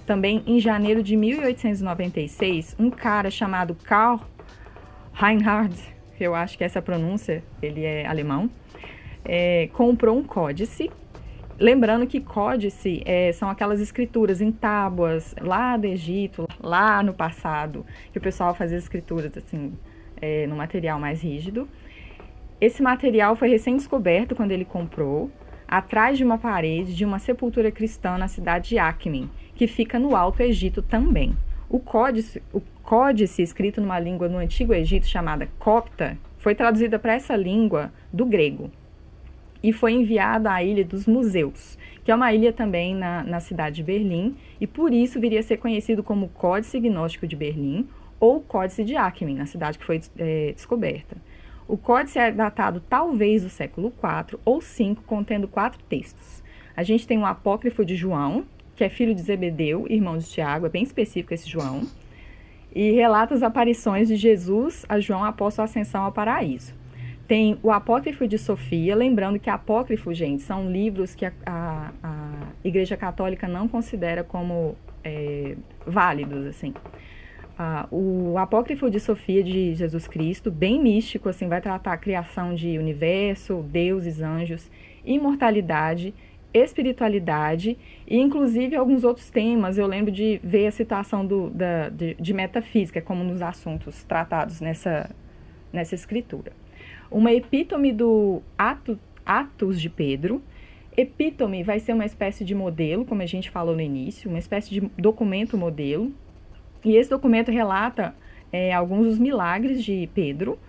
Também 0.06 0.44
em 0.45 0.60
janeiro 0.60 1.01
de 1.04 1.15
1896, 1.15 2.75
um 2.80 2.89
cara 2.89 3.30
chamado 3.30 3.75
Karl 3.75 4.19
que 6.18 6.24
eu 6.24 6.33
acho 6.33 6.57
que 6.57 6.63
essa 6.63 6.81
pronúncia, 6.81 7.44
ele 7.62 7.83
é 7.83 8.06
alemão, 8.06 8.50
é, 9.24 9.69
comprou 9.74 10.18
um 10.18 10.24
códice. 10.24 10.89
Lembrando 11.60 12.08
que 12.08 12.20
códice 12.20 13.03
é, 13.05 13.32
são 13.32 13.50
aquelas 13.50 13.79
escrituras 13.79 14.41
em 14.41 14.51
tábuas 14.51 15.36
lá 15.39 15.77
do 15.77 15.86
Egito, 15.86 16.48
lá 16.60 17.03
no 17.03 17.13
passado, 17.13 17.86
que 18.12 18.17
o 18.17 18.22
pessoal 18.22 18.55
fazia 18.55 18.77
escrituras 18.77 19.38
assim, 19.38 19.74
é, 20.24 20.48
no 20.48 20.56
material 20.56 20.98
mais 20.98 21.22
rígido. 21.22 21.68
Esse 22.62 22.82
material 22.82 23.36
foi 23.36 23.50
recém-descoberto 23.50 24.34
quando 24.34 24.51
ele 24.51 24.63
comprou, 24.63 25.30
atrás 25.68 26.18
de 26.18 26.24
uma 26.24 26.38
parede 26.38 26.96
de 26.96 27.03
uma 27.03 27.20
sepultura 27.20 27.70
cristã 27.70 28.18
na 28.18 28.30
cidade 28.30 28.70
de 28.70 28.77
Acmin, 28.77 29.30
que 29.53 29.68
fica 29.68 30.00
no 30.00 30.15
Alto 30.15 30.42
Egito 30.42 30.82
também. 30.82 31.36
O 31.70 31.77
códice, 31.77 32.42
o 32.53 32.62
códice 32.82 33.42
escrito 33.42 33.82
numa 33.82 34.00
língua 34.00 34.30
no 34.30 34.38
Antigo 34.38 34.74
Egito 34.74 35.08
chamada 35.08 35.50
copta 35.60 36.18
foi 36.38 36.56
traduzida 36.56 36.98
para 36.98 37.15
essa 37.15 37.36
língua 37.36 37.92
do 38.12 38.25
grego 38.25 38.72
e 39.62 39.74
foi 39.74 39.94
enviado 39.94 40.48
à 40.48 40.63
Ilha 40.63 40.86
dos 40.86 41.06
Museus, 41.06 41.77
que 42.03 42.12
é 42.12 42.15
uma 42.15 42.34
ilha 42.34 42.51
também 42.51 42.94
na, 42.94 43.24
na 43.24 43.39
cidade 43.39 43.77
de 43.77 43.84
Berlim, 43.84 44.36
e 44.60 44.68
por 44.68 44.94
isso 44.94 45.20
viria 45.20 45.39
a 45.39 45.44
ser 45.44 45.58
conhecido 45.58 46.03
como 46.03 46.27
Códice 46.30 46.80
Gnóstico 46.80 47.25
de 47.25 47.36
Berlim 47.36 47.88
ou 48.24 48.39
Códice 48.39 48.86
de 48.86 48.96
Acmin, 48.96 49.36
na 49.36 49.46
cidade 49.46 49.77
que 49.77 49.84
foi 49.84 50.00
é, 50.18 50.53
descoberta. 50.53 51.18
O 51.68 51.75
códice 51.75 52.18
é 52.18 52.32
datado 52.32 52.80
talvez 52.80 53.44
do 53.44 53.50
século 53.50 53.92
IV 54.01 54.39
ou 54.46 54.62
V, 54.62 54.96
contendo 55.06 55.46
quatro 55.46 55.84
textos. 55.89 56.42
A 56.74 56.84
gente 56.84 57.06
tem 57.06 57.18
o 57.18 57.25
Apócrifo 57.25 57.84
de 57.84 57.98
João, 57.98 58.46
que 58.77 58.84
é 58.86 58.88
filho 58.88 59.13
de 59.13 59.22
Zebedeu, 59.22 59.86
irmão 59.89 60.18
de 60.18 60.25
Tiago, 60.25 60.65
é 60.65 60.70
bem 60.70 60.84
específico 60.84 61.34
esse 61.34 61.50
João, 61.50 61.82
e 62.74 62.92
relata 62.92 63.34
as 63.34 63.44
aparições 63.44 64.08
de 64.08 64.15
Jesus 64.15 64.86
a 64.88 65.01
João 65.01 65.25
após 65.25 65.56
sua 65.56 65.65
ascensão 65.65 66.03
ao 66.03 66.12
paraíso. 66.13 66.74
Tem 67.27 67.60
o 67.62 67.72
Apócrifo 67.72 68.25
de 68.25 68.38
Sofia, 68.38 68.96
lembrando 68.96 69.38
que 69.38 69.50
Apócrifo, 69.50 70.13
gente, 70.13 70.44
são 70.44 70.72
livros 70.72 71.13
que 71.13 71.25
a, 71.25 71.34
a, 71.46 71.92
a 72.01 72.24
Igreja 72.63 72.96
Católica 72.96 73.50
não 73.50 73.68
considera 73.68 74.24
como 74.24 74.77
é, 75.03 75.58
válidos, 75.86 76.46
assim. 76.46 76.74
Ah, 77.57 77.88
o 77.91 78.38
Apócrifo 78.38 78.89
de 78.89 79.00
Sofia 79.00 79.43
de 79.43 79.75
Jesus 79.75 80.07
Cristo, 80.07 80.50
bem 80.50 80.81
místico, 80.81 81.29
assim, 81.29 81.48
vai 81.48 81.62
tratar 81.62 81.93
a 81.93 81.98
criação 81.98 82.55
de 82.55 82.77
universo, 82.77 83.63
deuses, 83.69 84.22
anjos, 84.22 84.72
imortalidade, 85.05 86.13
espiritualidade 86.53 87.77
e, 88.07 88.17
inclusive, 88.17 88.75
alguns 88.75 89.03
outros 89.03 89.29
temas. 89.29 89.77
Eu 89.77 89.86
lembro 89.86 90.12
de 90.12 90.39
ver 90.43 90.67
a 90.67 90.72
citação 90.72 91.25
do, 91.25 91.50
da, 91.51 91.89
de, 91.89 92.15
de 92.15 92.33
metafísica 92.33 93.01
como 93.01 93.24
nos 93.24 93.41
assuntos 93.41 94.03
tratados 94.03 94.60
nessa, 94.60 95.10
nessa 95.72 95.93
escritura. 95.93 96.51
Uma 97.12 97.31
epítome 97.31 97.91
do 97.91 98.41
Ato, 98.57 99.00
Atos 99.25 99.79
de 99.79 99.89
Pedro, 99.89 100.41
Epítome 100.95 101.63
vai 101.63 101.79
ser 101.79 101.93
uma 101.93 102.05
espécie 102.05 102.45
de 102.45 102.53
modelo, 102.53 103.03
como 103.03 103.24
a 103.24 103.25
gente 103.25 103.50
falou 103.50 103.75
no 103.75 103.81
início, 103.81 104.29
uma 104.29 104.38
espécie 104.38 104.69
de 104.69 104.81
documento 104.98 105.57
modelo. 105.57 106.12
E 106.83 106.95
esse 106.95 107.09
documento 107.09 107.51
relata 107.51 108.15
é, 108.51 108.73
alguns 108.73 109.07
dos 109.07 109.19
milagres 109.19 109.83
de 109.83 110.09
Pedro, 110.13 110.59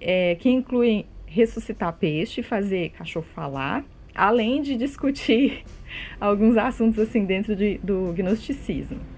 é, 0.00 0.34
que 0.36 0.48
incluem 0.48 1.06
ressuscitar 1.26 1.92
peixe, 1.92 2.42
fazer 2.42 2.90
cachorro 2.90 3.26
falar, 3.34 3.84
além 4.14 4.62
de 4.62 4.76
discutir 4.76 5.62
alguns 6.20 6.56
assuntos 6.56 6.98
assim 6.98 7.24
dentro 7.24 7.54
de, 7.54 7.78
do 7.78 8.12
gnosticismo. 8.14 9.17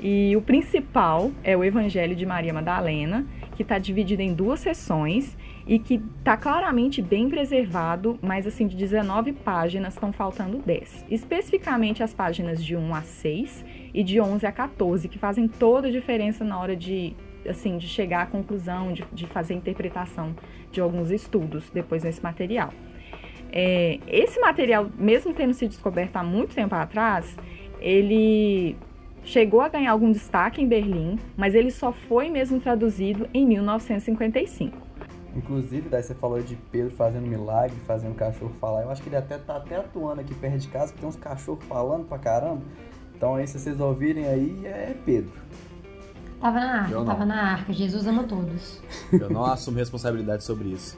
E 0.00 0.36
o 0.36 0.42
principal 0.42 1.32
é 1.42 1.56
o 1.56 1.64
Evangelho 1.64 2.14
de 2.14 2.24
Maria 2.24 2.52
Madalena, 2.52 3.26
que 3.56 3.62
está 3.62 3.78
dividido 3.78 4.22
em 4.22 4.32
duas 4.32 4.60
sessões 4.60 5.36
e 5.66 5.78
que 5.78 6.00
está 6.18 6.36
claramente 6.36 7.02
bem 7.02 7.28
preservado, 7.28 8.18
mas 8.22 8.46
assim, 8.46 8.66
de 8.66 8.76
19 8.76 9.32
páginas 9.32 9.94
estão 9.94 10.12
faltando 10.12 10.58
10. 10.58 11.06
Especificamente 11.10 12.02
as 12.02 12.14
páginas 12.14 12.64
de 12.64 12.76
1 12.76 12.94
a 12.94 13.02
6 13.02 13.64
e 13.92 14.04
de 14.04 14.20
11 14.20 14.46
a 14.46 14.52
14, 14.52 15.08
que 15.08 15.18
fazem 15.18 15.48
toda 15.48 15.88
a 15.88 15.90
diferença 15.90 16.44
na 16.44 16.58
hora 16.58 16.76
de, 16.76 17.16
assim, 17.48 17.76
de 17.76 17.88
chegar 17.88 18.22
à 18.22 18.26
conclusão, 18.26 18.92
de, 18.92 19.04
de 19.12 19.26
fazer 19.26 19.54
interpretação 19.54 20.34
de 20.70 20.80
alguns 20.80 21.10
estudos 21.10 21.68
depois 21.70 22.04
desse 22.04 22.22
material. 22.22 22.72
É, 23.50 23.98
esse 24.06 24.38
material, 24.38 24.88
mesmo 24.96 25.34
tendo 25.34 25.54
sido 25.54 25.70
descoberto 25.70 26.16
há 26.16 26.22
muito 26.22 26.54
tempo 26.54 26.74
atrás, 26.74 27.36
ele 27.80 28.76
chegou 29.28 29.60
a 29.60 29.68
ganhar 29.68 29.92
algum 29.92 30.10
destaque 30.10 30.62
em 30.62 30.66
Berlim, 30.66 31.18
mas 31.36 31.54
ele 31.54 31.70
só 31.70 31.92
foi 31.92 32.30
mesmo 32.30 32.58
traduzido 32.58 33.28
em 33.34 33.46
1955. 33.46 34.88
Inclusive, 35.36 35.88
daí 35.88 36.02
você 36.02 36.14
falou 36.14 36.42
de 36.42 36.56
Pedro 36.72 36.90
fazendo 36.90 37.26
milagre, 37.26 37.76
fazendo 37.86 38.14
cachorro 38.14 38.52
falar. 38.58 38.82
Eu 38.82 38.90
acho 38.90 39.02
que 39.02 39.10
ele 39.10 39.16
até 39.16 39.36
tá 39.36 39.58
até 39.58 39.76
atuando 39.76 40.22
aqui 40.22 40.34
perto 40.34 40.58
de 40.58 40.68
casa, 40.68 40.86
porque 40.86 41.00
tem 41.00 41.08
uns 41.08 41.16
cachorros 41.16 41.62
falando 41.66 42.06
pra 42.06 42.18
caramba. 42.18 42.62
Então 43.14 43.34
aí, 43.34 43.46
se 43.46 43.58
vocês 43.58 43.78
ouvirem 43.78 44.26
aí, 44.26 44.64
é 44.64 44.96
Pedro. 45.04 45.30
Tava 46.40 46.58
na 46.58 46.82
arca, 46.82 47.04
tava 47.04 47.26
na 47.26 47.52
arca. 47.52 47.72
Jesus 47.72 48.06
ama 48.06 48.24
todos. 48.24 48.80
Eu 49.12 49.28
não 49.28 49.44
assumo 49.44 49.76
responsabilidade 49.76 50.42
sobre 50.42 50.70
isso. 50.70 50.96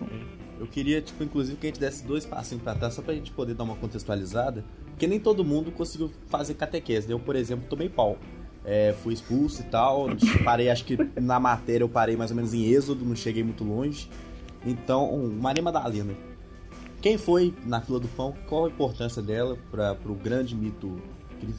Eu 0.58 0.66
queria, 0.66 1.02
tipo, 1.02 1.24
inclusive, 1.24 1.56
que 1.56 1.66
a 1.66 1.70
gente 1.70 1.80
desse 1.80 2.06
dois 2.06 2.24
passinhos 2.24 2.62
pra 2.62 2.74
trás, 2.74 2.94
só 2.94 3.02
pra 3.02 3.14
gente 3.14 3.32
poder 3.32 3.54
dar 3.54 3.64
uma 3.64 3.74
contextualizada, 3.74 4.64
porque 5.00 5.06
nem 5.06 5.18
todo 5.18 5.42
mundo 5.42 5.72
conseguiu 5.72 6.10
fazer 6.28 6.52
catequese. 6.52 7.10
Eu, 7.10 7.18
por 7.18 7.34
exemplo, 7.34 7.66
tomei 7.70 7.88
pau. 7.88 8.18
É, 8.62 8.94
fui 9.02 9.14
expulso 9.14 9.62
e 9.62 9.64
tal, 9.64 10.08
parei, 10.44 10.68
acho 10.68 10.84
que 10.84 10.98
na 11.18 11.40
matéria 11.40 11.82
eu 11.82 11.88
parei 11.88 12.18
mais 12.18 12.30
ou 12.30 12.36
menos 12.36 12.52
em 12.52 12.66
Êxodo, 12.66 13.02
não 13.02 13.16
cheguei 13.16 13.42
muito 13.42 13.64
longe. 13.64 14.10
Então, 14.62 15.16
Maria 15.40 15.62
Madalena. 15.62 16.12
Quem 17.00 17.16
foi 17.16 17.54
na 17.64 17.80
fila 17.80 17.98
do 17.98 18.08
pão? 18.08 18.34
Qual 18.46 18.66
a 18.66 18.68
importância 18.68 19.22
dela 19.22 19.56
para 19.70 19.96
o 20.04 20.14
grande 20.14 20.54
mito 20.54 21.00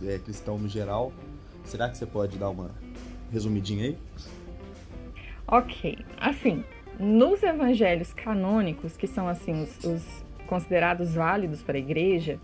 é, 0.05 0.19
cristão 0.19 0.59
no 0.59 0.69
geral? 0.69 1.11
Será 1.63 1.89
que 1.89 1.97
você 1.97 2.05
pode 2.05 2.37
dar 2.37 2.51
uma 2.51 2.69
resumidinha 3.31 3.85
aí? 3.85 3.97
Ok, 5.47 5.97
assim, 6.19 6.63
nos 6.99 7.41
evangelhos 7.41 8.13
canônicos, 8.13 8.95
que 8.95 9.07
são 9.07 9.27
assim 9.27 9.63
os, 9.63 9.83
os 9.83 10.25
considerados 10.45 11.15
válidos 11.15 11.63
para 11.63 11.77
a 11.77 11.79
igreja, 11.79 12.39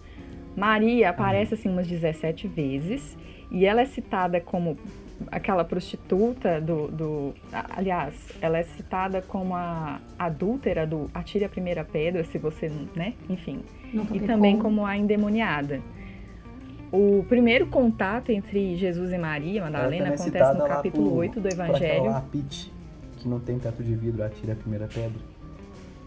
Maria 0.58 1.12
aparece 1.12 1.54
assim 1.54 1.70
umas 1.70 1.88
17 1.88 2.48
vezes 2.48 3.16
e 3.52 3.64
ela 3.66 3.82
é 3.82 3.86
citada 3.86 4.42
como 4.42 4.76
aquela 5.32 5.64
prostituta 5.64 6.60
do, 6.60 6.88
do 6.88 7.34
aliás, 7.76 8.14
ela 8.42 8.58
é 8.58 8.64
citada 8.64 9.22
como 9.22 9.56
a 9.56 10.00
adúltera 10.18 10.86
do 10.86 11.10
atire 11.14 11.46
a 11.46 11.50
primeira 11.50 11.84
pedra, 11.86 12.24
se 12.24 12.38
você, 12.40 12.72
né, 12.96 13.14
enfim, 13.30 13.62
Nunca 13.94 14.16
e 14.16 14.20
também 14.22 14.58
como 14.58 14.86
a 14.86 14.98
endemoniada. 14.98 15.80
O 16.92 17.24
primeiro 17.30 17.68
contato 17.68 18.32
entre 18.32 18.76
Jesus 18.78 19.12
e 19.12 19.18
Maria 19.18 19.62
Madalena 19.62 20.08
é 20.08 20.14
acontece 20.14 20.58
no 20.58 20.66
capítulo 20.68 21.10
por- 21.10 21.18
8 21.20 21.40
do 21.40 21.48
aquela 21.50 21.70
Evangelho. 21.70 22.06
lá, 22.06 22.18
a 22.18 22.22
Pete, 22.22 22.72
que 23.18 23.28
não 23.28 23.40
tem 23.40 23.60
teto 23.60 23.84
de 23.84 23.94
vidro, 23.96 24.24
atira 24.24 24.54
a 24.54 24.56
primeira 24.56 24.88
pedra. 24.88 25.20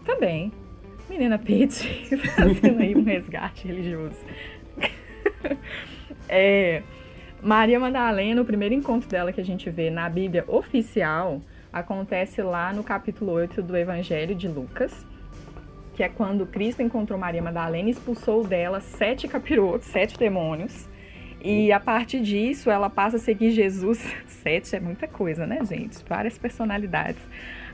Também. 0.05 0.51
Menina 1.11 1.37
Pete 1.37 2.07
fazendo 2.37 2.79
aí 2.79 2.95
um 2.95 3.03
resgate 3.03 3.67
religioso. 3.67 4.15
É, 6.29 6.81
Maria 7.43 7.77
Madalena, 7.77 8.41
o 8.41 8.45
primeiro 8.45 8.73
encontro 8.73 9.09
dela 9.09 9.33
que 9.33 9.41
a 9.41 9.43
gente 9.43 9.69
vê 9.69 9.89
na 9.89 10.07
Bíblia 10.07 10.45
oficial 10.47 11.41
acontece 11.73 12.41
lá 12.41 12.71
no 12.71 12.81
capítulo 12.81 13.33
8 13.33 13.61
do 13.61 13.75
Evangelho 13.75 14.33
de 14.33 14.47
Lucas, 14.47 15.05
que 15.95 16.01
é 16.01 16.07
quando 16.07 16.45
Cristo 16.45 16.81
encontrou 16.81 17.19
Maria 17.19 17.41
Madalena 17.41 17.89
e 17.89 17.91
expulsou 17.91 18.47
dela 18.47 18.79
sete 18.79 19.27
capirotos, 19.27 19.87
sete 19.87 20.17
demônios. 20.17 20.89
E 21.43 21.73
a 21.73 21.79
partir 21.79 22.21
disso, 22.21 22.71
ela 22.71 22.89
passa 22.89 23.17
a 23.17 23.19
seguir 23.19 23.51
Jesus. 23.51 23.99
Sete 24.27 24.75
é 24.75 24.79
muita 24.79 25.07
coisa, 25.07 25.45
né, 25.47 25.59
gente? 25.65 25.97
Várias 26.07 26.37
personalidades. 26.37 27.21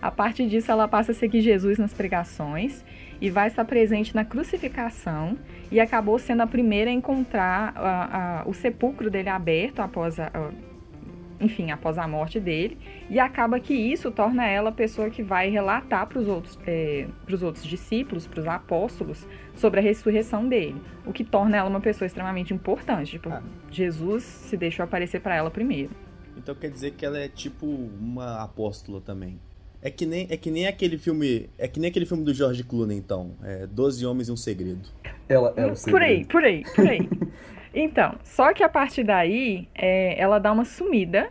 A 0.01 0.09
partir 0.09 0.47
disso, 0.47 0.71
ela 0.71 0.87
passa 0.87 1.11
a 1.11 1.15
seguir 1.15 1.41
Jesus 1.41 1.77
nas 1.77 1.93
pregações 1.93 2.83
e 3.21 3.29
vai 3.29 3.47
estar 3.47 3.65
presente 3.65 4.13
na 4.15 4.23
crucificação 4.25 5.37
e 5.71 5.79
acabou 5.79 6.17
sendo 6.19 6.41
a 6.41 6.47
primeira 6.47 6.89
a 6.89 6.93
encontrar 6.93 7.73
a- 7.75 8.41
a- 8.41 8.47
o 8.47 8.53
sepulcro 8.53 9.09
dele 9.09 9.29
aberto 9.29 9.79
após 9.79 10.19
a, 10.19 10.31
enfim, 11.39 11.69
após 11.71 11.97
a 11.99 12.07
morte 12.07 12.39
dele 12.39 12.77
e 13.09 13.19
acaba 13.19 13.59
que 13.59 13.73
isso 13.73 14.09
torna 14.11 14.47
ela 14.47 14.69
a 14.69 14.71
pessoa 14.71 15.09
que 15.09 15.21
vai 15.21 15.49
relatar 15.49 16.07
para 16.07 16.17
os 16.19 16.27
outros, 16.27 16.57
é, 16.65 17.07
outros 17.43 17.63
discípulos, 17.65 18.25
para 18.25 18.39
os 18.39 18.47
apóstolos, 18.47 19.27
sobre 19.55 19.79
a 19.79 19.83
ressurreição 19.83 20.47
dele, 20.47 20.81
o 21.05 21.13
que 21.13 21.23
torna 21.23 21.57
ela 21.57 21.69
uma 21.69 21.81
pessoa 21.81 22.05
extremamente 22.07 22.53
importante. 22.53 23.11
Tipo, 23.11 23.29
Ah. 23.29 23.43
Jesus 23.69 24.23
se 24.23 24.57
deixou 24.57 24.83
aparecer 24.83 25.21
para 25.21 25.35
ela 25.35 25.51
primeiro. 25.51 25.91
Então 26.35 26.55
quer 26.55 26.69
dizer 26.71 26.91
que 26.91 27.05
ela 27.05 27.19
é 27.19 27.27
tipo 27.27 27.65
uma 27.65 28.41
apóstola 28.43 29.01
também. 29.01 29.39
É 29.81 29.89
que 29.89 30.05
nem, 30.05 30.27
é 30.29 30.37
que 30.37 30.49
nem 30.49 30.67
aquele 30.67 30.97
filme. 30.97 31.49
É 31.57 31.67
que 31.67 31.79
nem 31.79 31.89
aquele 31.89 32.05
filme 32.05 32.23
do 32.23 32.33
George 32.33 32.63
Clooney, 32.63 32.97
então. 32.97 33.31
É 33.43 33.67
Doze 33.67 34.05
Homens 34.05 34.29
e 34.29 34.31
um 34.31 34.37
Segredo. 34.37 34.89
Ela 35.29 35.53
é 35.55 35.65
o 35.65 35.73
por 35.89 36.01
aí, 36.01 36.25
segredo. 36.25 36.27
por 36.27 36.43
aí, 36.43 36.63
por 36.75 36.87
aí. 36.87 37.09
Então, 37.79 38.15
só 38.23 38.53
que 38.53 38.63
a 38.63 38.69
partir 38.69 39.03
daí, 39.03 39.67
é, 39.75 40.19
ela 40.19 40.39
dá 40.39 40.51
uma 40.51 40.65
sumida. 40.65 41.29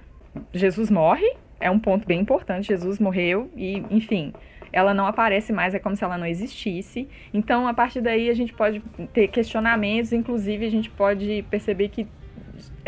Jesus 0.52 0.90
morre, 0.92 1.26
é 1.58 1.68
um 1.68 1.78
ponto 1.78 2.06
bem 2.06 2.20
importante. 2.20 2.68
Jesus 2.68 3.00
morreu 3.00 3.50
e, 3.56 3.78
enfim, 3.90 4.32
ela 4.72 4.94
não 4.94 5.06
aparece 5.06 5.52
mais, 5.52 5.74
é 5.74 5.80
como 5.80 5.96
se 5.96 6.04
ela 6.04 6.16
não 6.16 6.26
existisse. 6.26 7.08
Então, 7.34 7.66
a 7.66 7.74
partir 7.74 8.00
daí, 8.00 8.30
a 8.30 8.34
gente 8.34 8.52
pode 8.52 8.80
ter 9.12 9.26
questionamentos, 9.26 10.12
inclusive, 10.12 10.64
a 10.64 10.70
gente 10.70 10.88
pode 10.88 11.44
perceber 11.50 11.88
que 11.88 12.06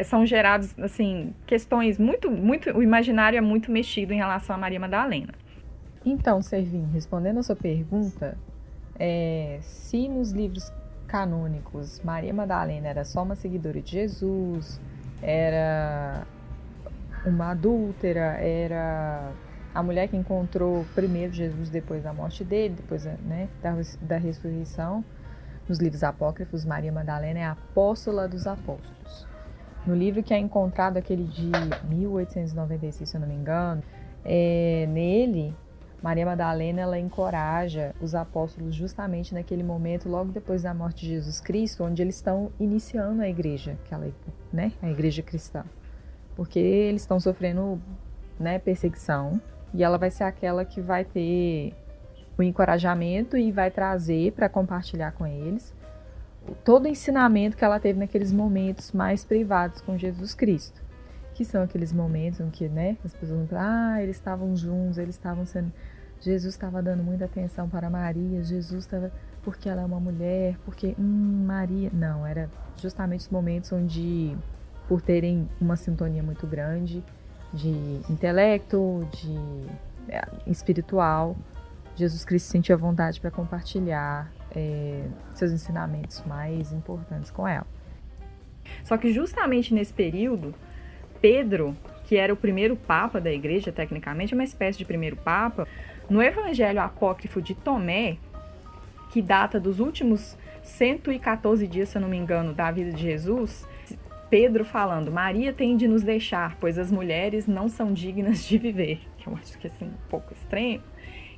são 0.05 0.25
gerados, 0.25 0.79
assim, 0.79 1.35
questões 1.45 1.99
muito, 1.99 2.31
muito. 2.31 2.71
O 2.77 2.83
imaginário 2.83 3.37
é 3.37 3.41
muito 3.41 3.73
mexido 3.73 4.12
em 4.12 4.17
relação 4.17 4.55
a 4.55 4.59
Maria 4.59 4.79
Madalena. 4.79 5.35
Então, 6.11 6.41
Servin, 6.41 6.87
respondendo 6.91 7.41
a 7.41 7.43
sua 7.43 7.55
pergunta, 7.55 8.35
é, 8.99 9.59
se 9.61 10.09
nos 10.09 10.33
livros 10.33 10.73
canônicos 11.07 12.00
Maria 12.03 12.33
Madalena 12.33 12.88
era 12.88 13.05
só 13.05 13.23
uma 13.23 13.37
seguidora 13.37 13.83
de 13.83 13.93
Jesus, 13.93 14.81
era 15.21 16.27
uma 17.27 17.50
adúltera, 17.50 18.38
era 18.41 19.31
a 19.75 19.83
mulher 19.83 20.09
que 20.09 20.17
encontrou 20.17 20.87
primeiro 20.95 21.31
Jesus 21.35 21.69
depois 21.69 22.03
da 22.03 22.15
morte 22.15 22.43
dele, 22.43 22.77
depois 22.77 23.05
né, 23.05 23.47
da, 23.62 23.77
da 24.00 24.17
ressurreição. 24.17 25.05
Nos 25.69 25.79
livros 25.79 26.03
apócrifos, 26.03 26.65
Maria 26.65 26.91
Madalena 26.91 27.38
é 27.38 27.45
a 27.45 27.53
apóstola 27.53 28.27
dos 28.27 28.47
apóstolos. 28.47 29.27
No 29.87 29.95
livro 29.95 30.23
que 30.23 30.33
é 30.33 30.38
encontrado, 30.38 30.97
aquele 30.97 31.25
de 31.25 31.50
1896, 31.87 33.11
se 33.11 33.15
eu 33.15 33.21
não 33.21 33.29
me 33.29 33.35
engano, 33.35 33.83
é, 34.25 34.87
nele 34.88 35.55
Maria 36.02 36.25
Madalena 36.25 36.83
ela 36.83 36.99
encoraja 36.99 37.95
os 38.00 38.14
apóstolos 38.14 38.75
justamente 38.75 39.35
naquele 39.35 39.62
momento, 39.62 40.09
logo 40.09 40.31
depois 40.31 40.62
da 40.62 40.73
morte 40.73 41.00
de 41.00 41.14
Jesus 41.14 41.40
Cristo, 41.40 41.83
onde 41.83 42.02
eles 42.02 42.17
estão 42.17 42.52
iniciando 42.59 43.21
a 43.21 43.28
igreja, 43.28 43.76
aquela, 43.85 44.09
né, 44.52 44.73
a 44.81 44.88
igreja 44.88 45.23
cristã, 45.23 45.64
porque 46.37 46.59
eles 46.59 47.02
estão 47.02 47.19
sofrendo, 47.19 47.81
né, 48.38 48.59
perseguição 48.59 49.40
e 49.75 49.83
ela 49.83 49.99
vai 49.99 50.11
ser 50.11 50.25
aquela 50.25 50.64
que 50.64 50.81
vai 50.81 51.05
ter 51.05 51.75
o 52.38 52.43
encorajamento 52.43 53.37
e 53.37 53.50
vai 53.50 53.71
trazer 53.71 54.33
para 54.33 54.49
compartilhar 54.49 55.12
com 55.12 55.26
eles 55.26 55.75
todo 56.64 56.85
o 56.85 56.88
ensinamento 56.88 57.57
que 57.57 57.64
ela 57.64 57.81
teve 57.81 57.99
naqueles 57.99 58.33
momentos 58.33 58.93
mais 58.93 59.25
privados 59.25 59.81
com 59.81 59.99
Jesus 59.99 60.35
Cristo 60.35 60.81
que 61.38 61.45
são 61.45 61.62
aqueles 61.62 61.92
momentos 61.92 62.40
em 62.40 62.50
que, 62.50 62.68
né, 62.68 62.97
as 63.04 63.14
pessoas 63.14 63.38
vão 63.38 63.47
falar, 63.47 63.92
ah, 63.92 64.02
eles 64.02 64.16
estavam 64.16 64.57
juntos, 64.57 64.99
eles 64.99 65.14
estavam 65.14 65.47
sendo. 65.47 65.73
Jesus 66.21 66.52
estava 66.52 66.83
dando 66.83 67.00
muita 67.00 67.26
atenção 67.26 67.68
para 67.68 67.88
Maria, 67.88 68.42
Jesus 68.42 68.85
estava. 68.85 69.12
Porque 69.45 69.68
ela 69.68 69.83
é 69.83 69.85
uma 69.85 70.00
mulher, 70.00 70.59
porque. 70.64 70.97
Hum, 70.99 71.45
Maria. 71.47 71.90
Não, 71.92 72.26
era 72.26 72.50
justamente 72.76 73.21
os 73.21 73.28
momentos 73.28 73.71
onde, 73.71 74.37
por 74.88 75.00
terem 75.00 75.49
uma 75.61 75.76
sintonia 75.76 76.25
muito 76.25 76.45
grande 76.45 77.04
de 77.54 78.00
intelecto, 78.11 79.09
de 79.12 79.38
é, 80.09 80.26
espiritual, 80.45 81.37
Jesus 81.95 82.25
Cristo 82.25 82.47
sentia 82.47 82.76
vontade 82.76 83.21
para 83.21 83.30
compartilhar 83.30 84.28
é, 84.50 85.07
seus 85.35 85.52
ensinamentos 85.52 86.21
mais 86.26 86.73
importantes 86.73 87.30
com 87.30 87.47
ela. 87.47 87.66
Só 88.83 88.99
que 88.99 89.12
justamente 89.12 89.73
nesse 89.73 89.95
período, 89.95 90.52
Pedro, 91.21 91.77
que 92.05 92.17
era 92.17 92.33
o 92.33 92.37
primeiro 92.37 92.77
papa 92.77 93.21
da 93.21 93.33
igreja, 93.33 93.71
tecnicamente, 93.71 94.35
uma 94.35 94.45
espécie 94.45 94.79
de 94.79 94.85
primeiro 94.85 95.17
papa, 95.17 95.67
no 96.09 96.23
evangelho 96.23 96.81
apócrifo 96.81 97.43
de 97.43 97.55
Tomé, 97.55 98.17
que 99.11 99.21
data 99.21 99.59
dos 99.59 99.81
últimos 99.81 100.37
114 100.63 101.67
dias, 101.67 101.89
se 101.89 101.99
eu 101.99 102.03
não 102.03 102.09
me 102.09 102.17
engano, 102.17 102.53
da 102.53 102.71
vida 102.71 102.93
de 102.93 103.03
Jesus, 103.03 103.67
Pedro 104.31 104.65
falando: 104.65 105.11
Maria 105.11 105.53
tem 105.53 105.77
de 105.77 105.89
nos 105.89 106.03
deixar, 106.03 106.57
pois 106.61 106.79
as 106.79 106.91
mulheres 106.91 107.47
não 107.47 107.69
são 107.69 107.93
dignas 107.93 108.45
de 108.45 108.59
viver. 108.59 109.01
Que 109.17 109.27
eu 109.27 109.35
acho 109.35 109.59
que 109.59 109.67
assim, 109.67 109.87
um 109.87 110.09
pouco 110.09 110.33
estranho. 110.33 110.83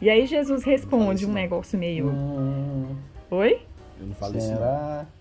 E 0.01 0.09
aí 0.09 0.27
Jesus 0.27 0.65
responde 0.65 1.27
um 1.27 1.33
negócio 1.33 1.79
meio. 1.79 2.09
Hum, 2.09 2.97
Oi? 3.31 3.61
Eu 4.01 4.07
não 4.07 4.15
falo 4.15 4.37
isso. 4.37 4.53
não. 4.53 5.20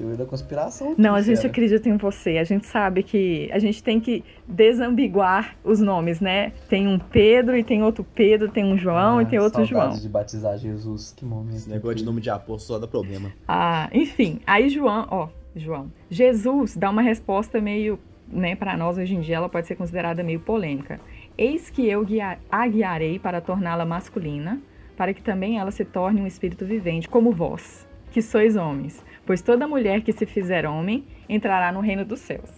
Teoria 0.00 0.16
da 0.16 0.24
conspiração. 0.26 0.94
Não, 0.96 1.14
a 1.14 1.20
gente 1.20 1.36
fera. 1.36 1.48
acredita 1.48 1.88
em 1.88 1.96
você. 1.96 2.38
A 2.38 2.44
gente 2.44 2.66
sabe 2.66 3.02
que 3.02 3.50
a 3.52 3.58
gente 3.58 3.82
tem 3.82 4.00
que 4.00 4.24
desambiguar 4.48 5.56
os 5.62 5.78
nomes, 5.80 6.20
né? 6.20 6.52
Tem 6.68 6.88
um 6.88 6.98
Pedro 6.98 7.56
e 7.56 7.62
tem 7.62 7.82
outro 7.82 8.02
Pedro, 8.14 8.48
tem 8.48 8.64
um 8.64 8.78
João 8.78 9.18
Ah, 9.18 9.22
e 9.22 9.26
tem 9.26 9.38
outro 9.38 9.64
João. 9.64 9.90
de 9.90 10.08
batizar 10.08 10.56
Jesus. 10.56 11.12
Que 11.16 11.24
momento. 11.24 11.56
Esse 11.56 11.68
negócio 11.68 11.96
de 11.96 12.04
nome 12.04 12.20
de 12.20 12.30
apóstolo 12.30 12.60
só 12.60 12.78
dá 12.78 12.86
problema. 12.86 13.30
Ah, 13.46 13.90
enfim, 13.92 14.40
aí 14.46 14.68
João, 14.70 15.06
ó, 15.10 15.28
João. 15.54 15.90
Jesus 16.10 16.76
dá 16.76 16.88
uma 16.88 17.02
resposta 17.02 17.60
meio, 17.60 17.98
né, 18.26 18.54
para 18.56 18.76
nós 18.76 18.96
hoje 18.96 19.14
em 19.14 19.20
dia, 19.20 19.36
ela 19.36 19.48
pode 19.48 19.66
ser 19.66 19.74
considerada 19.76 20.22
meio 20.22 20.40
polêmica. 20.40 20.98
Eis 21.36 21.68
que 21.68 21.86
eu 21.88 22.04
guia- 22.04 22.38
a 22.50 22.66
guiarei 22.66 23.18
para 23.18 23.40
torná-la 23.40 23.84
masculina, 23.84 24.60
para 24.96 25.12
que 25.12 25.22
também 25.22 25.58
ela 25.58 25.70
se 25.70 25.84
torne 25.84 26.20
um 26.20 26.26
espírito 26.26 26.64
vivente, 26.64 27.08
como 27.08 27.32
vós, 27.32 27.86
que 28.12 28.20
sois 28.22 28.56
homens. 28.56 29.02
Pois 29.30 29.42
toda 29.42 29.64
mulher 29.68 30.00
que 30.00 30.12
se 30.12 30.26
fizer 30.26 30.66
homem 30.66 31.04
entrará 31.28 31.70
no 31.70 31.78
reino 31.78 32.04
dos 32.04 32.18
céus. 32.18 32.50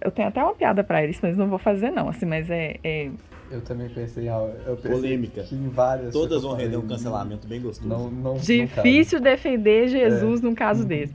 Eu 0.00 0.10
tenho 0.10 0.28
até 0.28 0.42
uma 0.42 0.54
piada 0.54 0.82
para 0.82 1.04
eles, 1.04 1.20
mas 1.22 1.36
não 1.36 1.46
vou 1.46 1.58
fazer 1.58 1.90
não, 1.90 2.08
assim, 2.08 2.24
mas 2.24 2.48
é, 2.48 2.78
é 2.82 3.10
Eu 3.50 3.60
também 3.60 3.86
pensei, 3.90 4.26
eu 4.26 4.76
pensei 4.76 4.90
Polêmica. 4.92 5.44
em 5.52 5.68
várias. 5.68 6.14
Todas 6.14 6.42
vão 6.42 6.54
render 6.54 6.78
um 6.78 6.88
cancelamento 6.88 7.46
bem 7.46 7.60
gostoso. 7.60 7.86
Não, 7.86 8.10
não, 8.10 8.32
não 8.32 8.40
Difícil 8.40 9.20
defender 9.20 9.84
É. 9.84 9.88
Jesus 9.88 10.40
num 10.40 10.54
caso 10.54 10.86
desse. 10.86 11.12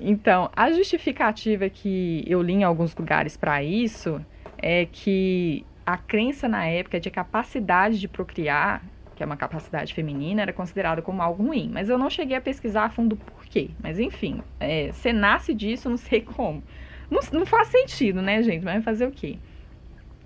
Então, 0.00 0.48
a 0.54 0.70
justificativa 0.70 1.68
que 1.68 2.22
eu 2.24 2.40
li 2.40 2.52
em 2.52 2.62
alguns 2.62 2.94
lugares 2.94 3.36
para 3.36 3.60
isso 3.64 4.24
é 4.56 4.86
que 4.86 5.66
a 5.84 5.96
crença 5.96 6.46
na 6.46 6.64
época 6.64 7.00
de 7.00 7.10
capacidade 7.10 7.98
de 7.98 8.06
procriar, 8.06 8.84
que 9.22 9.24
é 9.24 9.26
uma 9.26 9.36
capacidade 9.36 9.94
feminina, 9.94 10.42
era 10.42 10.52
considerada 10.52 11.00
como 11.00 11.22
algo 11.22 11.44
ruim. 11.44 11.70
Mas 11.72 11.88
eu 11.88 11.96
não 11.96 12.10
cheguei 12.10 12.36
a 12.36 12.40
pesquisar 12.40 12.86
a 12.86 12.90
fundo 12.90 13.16
por 13.16 13.44
quê. 13.44 13.70
Mas 13.80 14.00
enfim, 14.00 14.42
é, 14.58 14.90
você 14.90 15.12
nasce 15.12 15.54
disso, 15.54 15.88
não 15.88 15.96
sei 15.96 16.20
como. 16.22 16.62
Não, 17.08 17.20
não 17.32 17.46
faz 17.46 17.68
sentido, 17.68 18.20
né, 18.20 18.42
gente? 18.42 18.64
Mas 18.64 18.84
fazer 18.84 19.06
o 19.06 19.12
quê? 19.12 19.38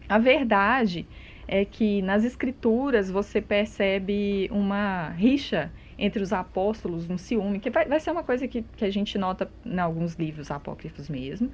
A 0.08 0.18
verdade 0.18 1.06
é 1.46 1.64
que 1.64 2.00
nas 2.00 2.24
escrituras 2.24 3.10
você 3.10 3.40
percebe 3.40 4.48
uma 4.50 5.10
rixa 5.10 5.70
entre 5.98 6.22
os 6.22 6.32
apóstolos, 6.32 7.10
um 7.10 7.18
ciúme, 7.18 7.58
que 7.58 7.70
vai, 7.70 7.86
vai 7.86 8.00
ser 8.00 8.10
uma 8.10 8.22
coisa 8.22 8.48
que, 8.48 8.62
que 8.62 8.84
a 8.84 8.90
gente 8.90 9.18
nota 9.18 9.50
em 9.64 9.78
alguns 9.78 10.14
livros 10.14 10.50
apócrifos 10.50 11.08
mesmo, 11.08 11.50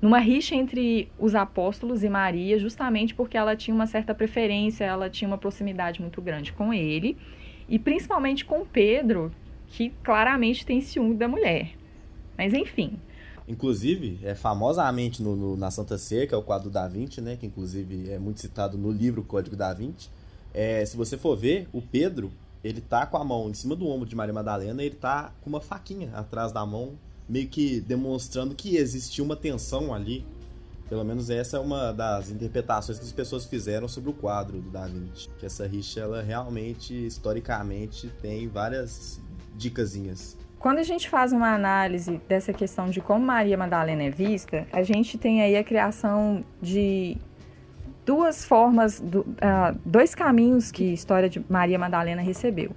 numa 0.00 0.18
rixa 0.18 0.54
entre 0.54 1.08
os 1.18 1.34
apóstolos 1.34 2.02
e 2.02 2.08
Maria, 2.08 2.58
justamente 2.58 3.14
porque 3.14 3.36
ela 3.36 3.54
tinha 3.56 3.74
uma 3.74 3.86
certa 3.86 4.14
preferência, 4.14 4.84
ela 4.84 5.10
tinha 5.10 5.28
uma 5.28 5.38
proximidade 5.38 6.00
muito 6.00 6.20
grande 6.22 6.52
com 6.52 6.72
ele, 6.72 7.16
e 7.68 7.78
principalmente 7.78 8.44
com 8.44 8.64
Pedro, 8.64 9.30
que 9.68 9.90
claramente 10.02 10.64
tem 10.66 10.80
ciúme 10.80 11.14
da 11.14 11.28
mulher. 11.28 11.70
Mas 12.36 12.52
enfim, 12.54 12.94
Inclusive, 13.48 14.20
é 14.22 14.32
famosamente 14.32 15.20
no, 15.20 15.34
no- 15.34 15.56
na 15.56 15.72
Santa 15.72 15.98
Ceia, 15.98 16.24
que 16.24 16.32
é 16.32 16.36
o 16.36 16.42
quadro 16.42 16.70
da 16.70 16.86
Vinci, 16.86 17.20
né? 17.20 17.36
Que 17.36 17.46
inclusive 17.46 18.08
é 18.08 18.16
muito 18.16 18.38
citado 18.40 18.78
no 18.78 18.92
livro 18.92 19.24
Código 19.24 19.56
da 19.56 19.74
Vinci. 19.74 20.08
É, 20.54 20.84
se 20.86 20.96
você 20.96 21.18
for 21.18 21.36
ver, 21.36 21.66
o 21.72 21.82
Pedro, 21.82 22.30
ele 22.62 22.80
tá 22.80 23.06
com 23.06 23.16
a 23.16 23.24
mão 23.24 23.50
em 23.50 23.54
cima 23.54 23.74
do 23.74 23.88
ombro 23.88 24.08
de 24.08 24.14
Maria 24.14 24.32
Madalena 24.32 24.80
e 24.82 24.86
ele 24.86 24.94
tá 24.94 25.32
com 25.40 25.50
uma 25.50 25.60
faquinha 25.60 26.10
atrás 26.14 26.52
da 26.52 26.64
mão, 26.64 26.92
meio 27.30 27.48
que 27.48 27.80
demonstrando 27.80 28.54
que 28.54 28.76
existia 28.76 29.22
uma 29.24 29.36
tensão 29.36 29.94
ali. 29.94 30.26
Pelo 30.88 31.04
menos 31.04 31.30
essa 31.30 31.56
é 31.56 31.60
uma 31.60 31.92
das 31.92 32.30
interpretações 32.30 32.98
que 32.98 33.04
as 33.04 33.12
pessoas 33.12 33.44
fizeram 33.46 33.86
sobre 33.86 34.10
o 34.10 34.12
quadro 34.12 34.60
do 34.60 34.70
Da 34.70 34.86
Vinci. 34.86 35.28
Que 35.38 35.46
essa 35.46 35.64
rixa, 35.64 36.00
ela 36.00 36.20
realmente, 36.20 36.92
historicamente, 37.06 38.08
tem 38.20 38.48
várias 38.48 39.20
dicasinhas. 39.56 40.36
Quando 40.58 40.78
a 40.78 40.82
gente 40.82 41.08
faz 41.08 41.32
uma 41.32 41.54
análise 41.54 42.20
dessa 42.28 42.52
questão 42.52 42.90
de 42.90 43.00
como 43.00 43.24
Maria 43.24 43.56
Madalena 43.56 44.02
é 44.02 44.10
vista, 44.10 44.66
a 44.72 44.82
gente 44.82 45.16
tem 45.16 45.40
aí 45.40 45.56
a 45.56 45.62
criação 45.62 46.44
de 46.60 47.16
duas 48.04 48.44
formas, 48.44 49.00
ah, 49.40 49.74
dois 49.84 50.14
caminhos 50.14 50.72
que 50.72 50.90
a 50.90 50.92
história 50.92 51.30
de 51.30 51.42
Maria 51.48 51.78
Madalena 51.78 52.20
recebeu. 52.20 52.72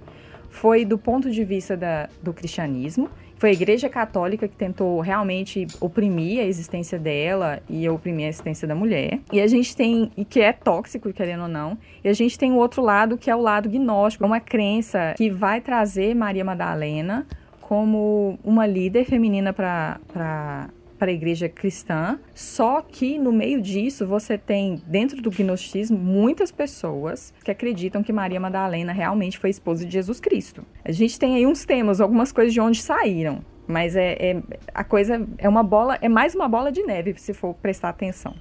Foi 0.48 0.84
do 0.84 0.96
ponto 0.96 1.30
de 1.30 1.44
vista 1.44 1.76
da- 1.76 2.08
do 2.22 2.32
cristianismo, 2.32 3.10
foi 3.36 3.50
a 3.50 3.52
Igreja 3.52 3.88
Católica 3.88 4.48
que 4.48 4.56
tentou 4.56 5.00
realmente 5.00 5.66
oprimir 5.80 6.40
a 6.40 6.44
existência 6.44 6.98
dela 6.98 7.60
e 7.68 7.88
oprimir 7.88 8.26
a 8.26 8.28
existência 8.28 8.66
da 8.66 8.74
mulher. 8.74 9.20
E 9.32 9.40
a 9.40 9.46
gente 9.46 9.76
tem, 9.76 10.10
e 10.16 10.24
que 10.24 10.40
é 10.40 10.52
tóxico, 10.52 11.12
querendo 11.12 11.42
ou 11.42 11.48
não, 11.48 11.76
e 12.02 12.08
a 12.08 12.12
gente 12.12 12.38
tem 12.38 12.52
o 12.52 12.56
outro 12.56 12.82
lado 12.82 13.16
que 13.18 13.30
é 13.30 13.36
o 13.36 13.40
lado 13.40 13.68
gnóstico, 13.68 14.24
uma 14.24 14.40
crença 14.40 15.14
que 15.16 15.30
vai 15.30 15.60
trazer 15.60 16.14
Maria 16.14 16.44
Madalena 16.44 17.26
como 17.60 18.38
uma 18.44 18.66
líder 18.66 19.04
feminina 19.04 19.52
para 19.52 20.68
para 20.98 21.10
a 21.10 21.14
igreja 21.14 21.48
cristã, 21.48 22.18
só 22.34 22.80
que 22.80 23.18
no 23.18 23.32
meio 23.32 23.60
disso 23.60 24.06
você 24.06 24.38
tem 24.38 24.80
dentro 24.86 25.20
do 25.20 25.30
gnosticismo 25.30 25.98
muitas 25.98 26.50
pessoas 26.50 27.32
que 27.44 27.50
acreditam 27.50 28.02
que 28.02 28.12
Maria 28.12 28.40
Madalena 28.40 28.92
realmente 28.92 29.38
foi 29.38 29.50
esposa 29.50 29.84
de 29.84 29.92
Jesus 29.92 30.20
Cristo. 30.20 30.64
A 30.84 30.92
gente 30.92 31.18
tem 31.18 31.36
aí 31.36 31.46
uns 31.46 31.64
temas, 31.64 32.00
algumas 32.00 32.32
coisas 32.32 32.52
de 32.52 32.60
onde 32.60 32.80
saíram, 32.80 33.44
mas 33.66 33.96
é, 33.96 34.12
é- 34.12 34.42
a 34.72 34.84
coisa 34.84 35.26
é 35.38 35.48
uma 35.48 35.62
bola, 35.62 35.98
é 36.00 36.08
mais 36.08 36.34
uma 36.34 36.48
bola 36.48 36.70
de 36.70 36.82
neve 36.82 37.14
se 37.16 37.32
for 37.32 37.54
prestar 37.54 37.90
atenção. 37.90 38.34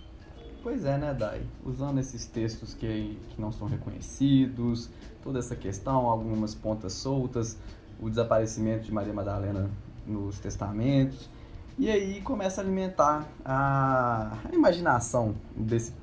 Pois 0.61 0.85
é, 0.85 0.97
né, 0.97 1.13
Dai? 1.13 1.41
Usando 1.65 1.99
esses 1.99 2.25
textos 2.25 2.73
que, 2.73 3.17
que 3.29 3.41
não 3.41 3.51
são 3.51 3.67
reconhecidos, 3.67 4.89
toda 5.21 5.39
essa 5.39 5.57
questão, 5.57 6.07
algumas 6.07 6.55
pontas 6.55 6.93
soltas, 6.93 7.57
o 8.01 8.09
desaparecimento 8.09 8.85
de 8.85 8.91
Maria 8.93 9.13
Madalena 9.13 9.69
nos 10.07 10.39
testamentos, 10.39 11.29
e 11.77 11.89
aí 11.89 12.21
começa 12.21 12.61
a 12.61 12.63
alimentar 12.63 13.27
a, 13.43 14.37
a 14.49 14.53
imaginação 14.53 15.33
desse, 15.55 15.93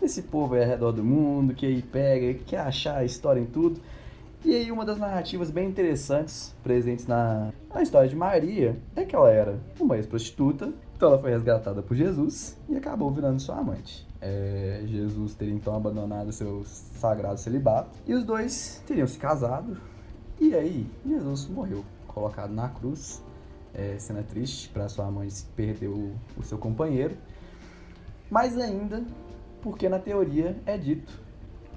desse 0.00 0.22
povo 0.22 0.56
ao 0.56 0.62
redor 0.62 0.92
do 0.92 1.04
mundo, 1.04 1.54
que 1.54 1.66
aí 1.66 1.82
pega, 1.82 2.34
que 2.34 2.44
quer 2.44 2.60
achar 2.60 2.98
a 2.98 3.04
história 3.04 3.40
em 3.40 3.46
tudo. 3.46 3.80
E 4.44 4.54
aí 4.54 4.70
uma 4.70 4.84
das 4.84 4.98
narrativas 4.98 5.50
bem 5.50 5.68
interessantes 5.68 6.54
presentes 6.62 7.06
na, 7.06 7.50
na 7.72 7.82
história 7.82 8.08
de 8.08 8.16
Maria 8.16 8.76
é 8.94 9.04
que 9.04 9.16
ela 9.16 9.30
era 9.30 9.58
uma 9.80 9.96
ex-prostituta, 9.96 10.70
então 10.96 11.08
ela 11.08 11.18
foi 11.18 11.30
resgatada 11.30 11.82
por 11.82 11.96
Jesus 11.96 12.58
e 12.68 12.76
acabou 12.76 13.10
virando 13.10 13.40
sua 13.40 13.56
amante. 13.56 14.06
É, 14.20 14.82
Jesus 14.86 15.34
teria 15.34 15.54
então 15.54 15.74
abandonado 15.74 16.32
seu 16.32 16.62
sagrado 16.64 17.38
celibato 17.38 17.90
e 18.06 18.14
os 18.14 18.24
dois 18.24 18.82
teriam 18.86 19.06
se 19.06 19.18
casado. 19.18 19.76
E 20.40 20.54
aí 20.54 20.86
Jesus 21.06 21.46
morreu, 21.46 21.84
colocado 22.06 22.52
na 22.52 22.68
cruz. 22.68 23.22
É, 23.74 23.98
cena 23.98 24.22
triste 24.22 24.68
para 24.68 24.88
sua 24.88 25.10
mãe 25.10 25.28
perder 25.56 25.88
o, 25.88 26.12
o 26.36 26.42
seu 26.44 26.56
companheiro. 26.58 27.16
Mais 28.30 28.56
ainda 28.56 29.02
porque 29.60 29.88
na 29.88 29.98
teoria 29.98 30.56
é 30.64 30.76
dito 30.76 31.24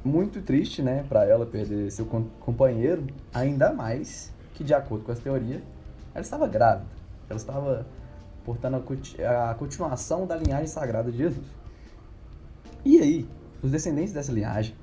muito 0.04 0.42
triste, 0.42 0.82
né, 0.82 1.04
para 1.08 1.26
ela 1.26 1.46
perder 1.46 1.92
seu 1.92 2.06
com- 2.06 2.30
companheiro, 2.40 3.08
ainda 3.34 3.74
mais 3.74 4.32
que 4.54 4.64
de 4.64 4.74
acordo 4.74 5.06
com 5.06 5.12
essa 5.12 5.22
teoria, 5.22 5.62
ela 6.14 6.22
estava 6.22 6.48
grávida. 6.48 6.88
Ela 7.30 7.38
estava 7.38 7.86
portando 8.46 8.78
a, 8.78 9.52
a 9.52 9.56
continuação 9.56 10.26
da 10.26 10.36
linhagem 10.36 10.68
sagrada 10.68 11.12
de 11.12 11.18
Jesus. 11.18 11.46
E 12.86 13.00
aí, 13.00 13.30
os 13.62 13.72
descendentes 13.72 14.14
dessa 14.14 14.32
linhagem 14.32 14.76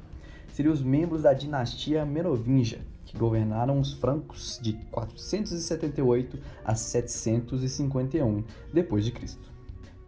seriam 0.53 0.73
os 0.73 0.83
membros 0.83 1.23
da 1.23 1.33
dinastia 1.33 2.05
Merovingia, 2.05 2.81
que 3.15 3.21
governaram 3.21 3.79
os 3.79 3.93
francos 3.93 4.59
de 4.61 4.73
478 4.91 6.39
a 6.65 6.75
751 6.75 8.45
depois 8.73 9.05
de 9.05 9.13
Cristo. 9.13 9.49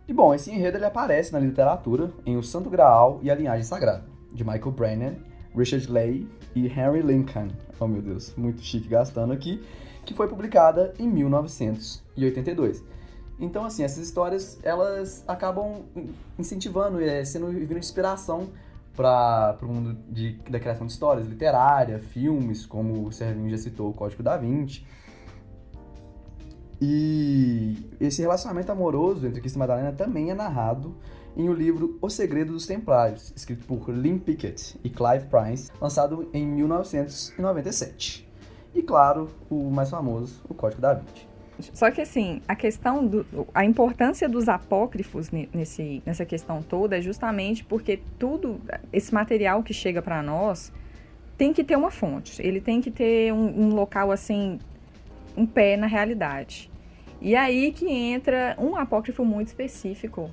E 0.08 0.12
bom, 0.12 0.34
esse 0.34 0.50
enredo 0.50 0.76
ele 0.76 0.84
aparece 0.84 1.32
na 1.32 1.38
literatura 1.38 2.12
em 2.24 2.36
O 2.36 2.42
Santo 2.42 2.68
Graal 2.68 3.20
e 3.22 3.30
a 3.30 3.34
Linhagem 3.34 3.64
Sagrada, 3.64 4.04
de 4.32 4.44
Michael 4.44 4.72
Brennan, 4.72 5.14
Richard 5.56 5.90
Leigh 5.90 6.28
e 6.54 6.66
Henry 6.66 7.02
Lincoln. 7.02 7.48
Oh 7.78 7.86
meu 7.86 8.02
Deus, 8.02 8.34
muito 8.36 8.60
chique 8.60 8.88
gastando 8.88 9.32
aqui, 9.32 9.62
que 10.04 10.14
foi 10.14 10.28
publicada 10.28 10.92
em 10.98 11.08
1982. 11.08 12.84
Então, 13.38 13.64
assim, 13.64 13.82
essas 13.82 13.98
histórias, 13.98 14.58
elas 14.62 15.22
acabam 15.28 15.84
incentivando, 16.38 17.00
é, 17.00 17.24
sendo 17.24 17.48
vindo 17.48 17.66
de 17.66 17.78
inspiração 17.78 18.48
para 18.96 19.58
o 19.62 19.66
mundo 19.66 19.96
de, 20.08 20.32
da 20.50 20.58
criação 20.58 20.86
de 20.86 20.92
histórias, 20.92 21.26
literária, 21.26 21.98
filmes, 21.98 22.64
como 22.64 23.06
o 23.06 23.12
Servinho 23.12 23.50
já 23.50 23.58
citou, 23.58 23.90
o 23.90 23.92
Código 23.92 24.22
da 24.22 24.36
Vinci. 24.36 24.84
E 26.80 27.76
esse 28.00 28.22
relacionamento 28.22 28.72
amoroso 28.72 29.26
entre 29.26 29.40
Cristo 29.40 29.56
e 29.56 29.58
Madalena 29.58 29.92
também 29.92 30.30
é 30.30 30.34
narrado 30.34 30.96
em 31.36 31.48
o 31.48 31.52
livro 31.52 31.98
O 32.00 32.08
Segredo 32.08 32.52
dos 32.52 32.66
Templários, 32.66 33.32
escrito 33.36 33.66
por 33.66 33.90
Lynn 33.90 34.18
Pickett 34.18 34.78
e 34.82 34.88
Clive 34.88 35.26
Price, 35.26 35.70
lançado 35.80 36.28
em 36.32 36.46
1997. 36.46 38.26
E 38.74 38.82
claro, 38.82 39.28
o 39.50 39.70
mais 39.70 39.90
famoso, 39.90 40.42
o 40.48 40.54
Código 40.54 40.80
da 40.80 40.94
Vinci. 40.94 41.25
Só 41.58 41.90
que 41.90 42.00
assim, 42.00 42.42
a 42.46 42.54
questão 42.54 43.06
do, 43.06 43.26
a 43.54 43.64
importância 43.64 44.28
dos 44.28 44.48
apócrifos 44.48 45.30
nesse, 45.30 46.02
nessa 46.04 46.24
questão 46.24 46.62
toda 46.62 46.98
é 46.98 47.00
justamente 47.00 47.64
porque 47.64 48.00
tudo 48.18 48.60
esse 48.92 49.14
material 49.14 49.62
que 49.62 49.72
chega 49.72 50.02
para 50.02 50.22
nós 50.22 50.72
tem 51.38 51.52
que 51.52 51.64
ter 51.64 51.76
uma 51.76 51.90
fonte, 51.90 52.40
ele 52.42 52.60
tem 52.60 52.80
que 52.80 52.90
ter 52.90 53.32
um, 53.32 53.68
um 53.68 53.74
local 53.74 54.10
assim 54.10 54.58
um 55.36 55.46
pé 55.46 55.76
na 55.76 55.86
realidade. 55.86 56.70
E 57.20 57.34
aí 57.34 57.72
que 57.72 57.88
entra 57.90 58.56
um 58.58 58.76
apócrifo 58.76 59.24
muito 59.24 59.48
específico. 59.48 60.30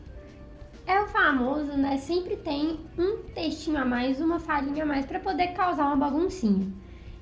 É 0.85 0.99
o 1.01 1.07
famoso, 1.07 1.77
né? 1.77 1.97
Sempre 1.97 2.35
tem 2.35 2.79
um 2.97 3.23
textinho 3.33 3.77
a 3.77 3.85
mais, 3.85 4.19
uma 4.19 4.39
falhinha 4.39 4.83
a 4.83 4.85
mais 4.85 5.05
para 5.05 5.19
poder 5.19 5.47
causar 5.53 5.85
uma 5.87 5.95
baguncinha. 5.95 6.67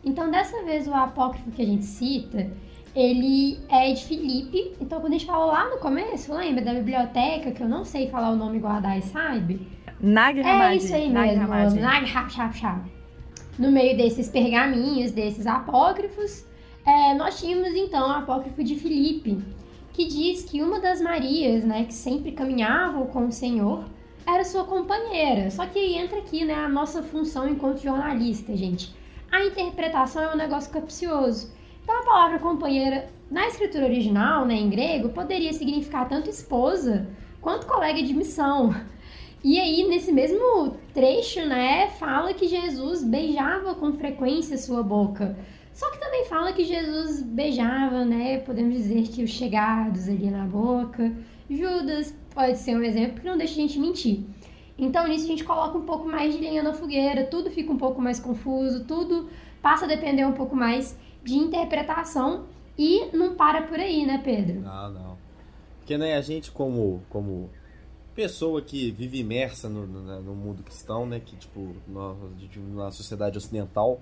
Então, 0.03 0.31
dessa 0.31 0.63
vez, 0.63 0.87
o 0.87 0.93
apócrifo 0.93 1.51
que 1.51 1.61
a 1.61 1.65
gente 1.65 1.85
cita, 1.85 2.51
ele 2.95 3.59
é 3.69 3.93
de 3.93 4.03
Filipe. 4.05 4.73
Então, 4.79 4.99
quando 4.99 5.13
a 5.13 5.17
gente 5.17 5.25
falou 5.25 5.47
lá 5.47 5.69
no 5.69 5.77
começo, 5.77 6.33
lembra 6.33 6.63
da 6.63 6.73
biblioteca, 6.73 7.51
que 7.51 7.61
eu 7.61 7.69
não 7.69 7.85
sei 7.85 8.09
falar 8.09 8.31
o 8.31 8.35
nome 8.35 8.59
Dai 8.81 9.01
sabe? 9.01 9.67
Nag 9.99 10.39
É 10.39 10.75
isso 10.75 10.93
aí 10.93 11.09
mesmo, 11.09 11.47
Nag 11.47 12.11
Hap 12.11 12.89
No 13.57 13.71
meio 13.71 13.95
desses 13.95 14.29
pergaminhos, 14.29 15.11
desses 15.11 15.45
apócrifos, 15.47 16.45
é, 16.85 17.13
nós 17.13 17.39
tínhamos 17.39 17.69
então 17.75 18.09
o 18.09 18.11
apócrifo 18.11 18.63
de 18.63 18.75
Filipe, 18.75 19.37
que 19.93 20.07
diz 20.07 20.43
que 20.43 20.61
uma 20.61 20.79
das 20.79 20.99
Marias, 20.99 21.63
né, 21.63 21.85
que 21.85 21.93
sempre 21.93 22.31
caminhavam 22.31 23.05
com 23.07 23.27
o 23.27 23.31
Senhor, 23.31 23.85
era 24.25 24.43
sua 24.43 24.63
companheira. 24.63 25.49
Só 25.51 25.65
que 25.65 25.77
aí 25.77 25.95
entra 25.95 26.17
aqui, 26.17 26.43
né, 26.43 26.55
a 26.55 26.69
nossa 26.69 27.03
função 27.03 27.47
enquanto 27.47 27.81
jornalista, 27.83 28.55
gente. 28.55 28.95
A 29.31 29.45
interpretação 29.45 30.23
é 30.23 30.33
um 30.33 30.37
negócio 30.37 30.71
capcioso. 30.71 31.53
Então 31.83 31.99
a 31.99 32.05
palavra 32.05 32.39
companheira 32.39 33.09
na 33.29 33.47
escritura 33.47 33.85
original, 33.85 34.45
né, 34.45 34.55
em 34.55 34.69
grego, 34.69 35.09
poderia 35.09 35.53
significar 35.53 36.07
tanto 36.07 36.29
esposa 36.29 37.07
quanto 37.39 37.65
colega 37.65 38.03
de 38.03 38.13
missão. 38.13 38.75
E 39.43 39.59
aí, 39.59 39.87
nesse 39.87 40.11
mesmo 40.11 40.75
trecho, 40.93 41.43
né, 41.45 41.87
fala 41.97 42.33
que 42.33 42.47
Jesus 42.47 43.03
beijava 43.03 43.73
com 43.73 43.91
frequência 43.93 44.57
sua 44.57 44.83
boca. 44.83 45.35
Só 45.73 45.89
que 45.89 45.99
também 45.99 46.25
fala 46.25 46.53
que 46.53 46.63
Jesus 46.63 47.23
beijava, 47.23 48.05
né? 48.05 48.39
Podemos 48.39 48.75
dizer 48.75 49.03
que 49.03 49.23
os 49.23 49.31
chegados 49.31 50.07
ali 50.07 50.29
na 50.29 50.45
boca. 50.45 51.11
Judas 51.49 52.15
pode 52.35 52.57
ser 52.57 52.75
um 52.75 52.83
exemplo 52.83 53.19
que 53.21 53.25
não 53.25 53.37
deixa 53.37 53.53
a 53.53 53.61
gente 53.61 53.79
mentir. 53.79 54.25
Então 54.77 55.07
nisso 55.07 55.25
a 55.25 55.27
gente 55.27 55.43
coloca 55.43 55.77
um 55.77 55.85
pouco 55.85 56.07
mais 56.07 56.33
de 56.33 56.39
lenha 56.39 56.61
na 56.61 56.73
fogueira, 56.73 57.23
tudo 57.23 57.49
fica 57.49 57.71
um 57.71 57.77
pouco 57.77 58.01
mais 58.01 58.19
confuso, 58.19 58.85
tudo 58.85 59.29
passa 59.61 59.85
a 59.85 59.87
depender 59.87 60.25
um 60.25 60.33
pouco 60.33 60.55
mais 60.55 60.97
de 61.23 61.35
interpretação 61.35 62.45
e 62.77 63.15
não 63.15 63.35
para 63.35 63.63
por 63.63 63.79
aí, 63.79 64.05
né, 64.05 64.21
Pedro? 64.23 64.61
Não, 64.61 64.89
não. 64.91 65.17
Porque 65.79 65.97
né, 65.97 66.15
a 66.15 66.21
gente 66.21 66.51
como 66.51 67.01
como 67.09 67.49
pessoa 68.15 68.61
que 68.61 68.91
vive 68.91 69.19
imersa 69.19 69.69
no, 69.69 69.87
no, 69.87 70.21
no 70.21 70.35
mundo 70.35 70.63
cristão, 70.63 71.05
né, 71.05 71.19
que 71.19 71.35
tipo 71.35 71.75
na, 71.87 72.15
na 72.83 72.91
sociedade 72.91 73.37
ocidental, 73.37 74.01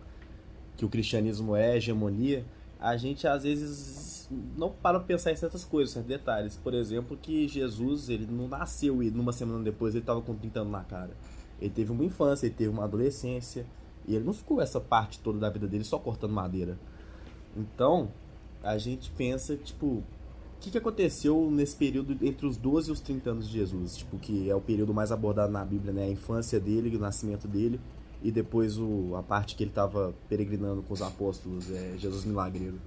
que 0.75 0.85
o 0.85 0.89
cristianismo 0.89 1.55
é 1.55 1.77
hegemonia, 1.77 2.45
a 2.79 2.95
gente 2.97 3.27
às 3.27 3.43
vezes 3.43 4.29
não 4.57 4.69
para 4.69 4.99
pensar 4.99 5.31
em 5.31 5.35
certas 5.35 5.63
coisas, 5.63 5.93
certos 5.93 6.09
detalhes. 6.09 6.55
Por 6.55 6.73
exemplo, 6.73 7.17
que 7.17 7.47
Jesus 7.47 8.09
ele 8.09 8.27
não 8.29 8.47
nasceu 8.47 9.01
e 9.01 9.09
numa 9.09 9.33
semana 9.33 9.63
depois 9.63 9.93
ele 9.93 10.03
estava 10.03 10.21
com 10.21 10.35
30 10.35 10.61
anos 10.61 10.71
na 10.71 10.83
cara. 10.83 11.11
Ele 11.59 11.69
teve 11.69 11.91
uma 11.91 12.05
infância, 12.05 12.45
ele 12.45 12.55
teve 12.55 12.69
uma 12.69 12.85
adolescência, 12.85 13.65
e 14.07 14.15
ele 14.15 14.23
não 14.23 14.33
ficou 14.33 14.61
essa 14.61 14.79
parte 14.79 15.19
toda 15.19 15.37
da 15.37 15.49
vida 15.49 15.67
dele 15.67 15.83
só 15.83 15.99
cortando 15.99 16.31
madeira. 16.31 16.77
Então, 17.55 18.09
a 18.63 18.77
gente 18.77 19.11
pensa, 19.11 19.55
tipo, 19.55 19.85
o 19.85 20.03
que, 20.59 20.71
que 20.71 20.77
aconteceu 20.77 21.49
nesse 21.49 21.75
período 21.75 22.17
entre 22.25 22.45
os 22.45 22.57
12 22.57 22.89
e 22.89 22.91
os 22.91 22.99
30 22.99 23.29
anos 23.29 23.47
de 23.47 23.57
Jesus? 23.57 23.97
Tipo, 23.97 24.17
que 24.17 24.49
é 24.49 24.55
o 24.55 24.61
período 24.61 24.93
mais 24.93 25.11
abordado 25.11 25.51
na 25.51 25.63
Bíblia, 25.63 25.93
né? 25.93 26.03
A 26.03 26.09
infância 26.09 26.59
dele, 26.59 26.95
o 26.95 26.99
nascimento 26.99 27.47
dele 27.47 27.79
e 28.21 28.31
depois 28.31 28.77
o, 28.77 29.15
a 29.15 29.23
parte 29.23 29.55
que 29.55 29.63
ele 29.63 29.71
estava 29.71 30.13
peregrinando 30.27 30.81
com 30.83 30.93
os 30.93 31.01
apóstolos, 31.01 31.71
é, 31.71 31.97
Jesus 31.97 32.25
Milagreiro. 32.25 32.79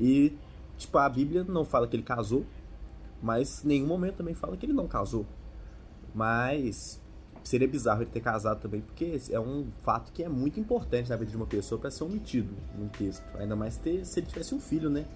E, 0.00 0.32
tipo, 0.76 0.98
a 0.98 1.08
Bíblia 1.08 1.44
não 1.44 1.64
fala 1.64 1.86
que 1.86 1.94
ele 1.94 2.02
casou, 2.02 2.44
mas 3.22 3.62
nenhum 3.62 3.86
momento 3.86 4.16
também 4.16 4.34
fala 4.34 4.56
que 4.56 4.66
ele 4.66 4.72
não 4.72 4.88
casou. 4.88 5.24
Mas 6.14 7.00
seria 7.48 7.68
bizarro 7.68 8.02
ele 8.02 8.10
ter 8.10 8.20
casado 8.20 8.60
também, 8.60 8.80
porque 8.80 9.20
é 9.30 9.40
um 9.40 9.66
fato 9.82 10.12
que 10.12 10.22
é 10.22 10.28
muito 10.28 10.58
importante 10.58 11.08
na 11.08 11.16
vida 11.16 11.30
de 11.30 11.36
uma 11.36 11.46
pessoa 11.46 11.80
para 11.80 11.90
ser 11.90 12.04
omitido 12.04 12.54
num 12.76 12.88
texto. 12.88 13.24
Ainda 13.38 13.56
mais 13.56 13.76
ter, 13.76 14.04
se 14.04 14.20
ele 14.20 14.26
tivesse 14.26 14.54
um 14.54 14.60
filho, 14.60 14.90
né? 14.90 15.06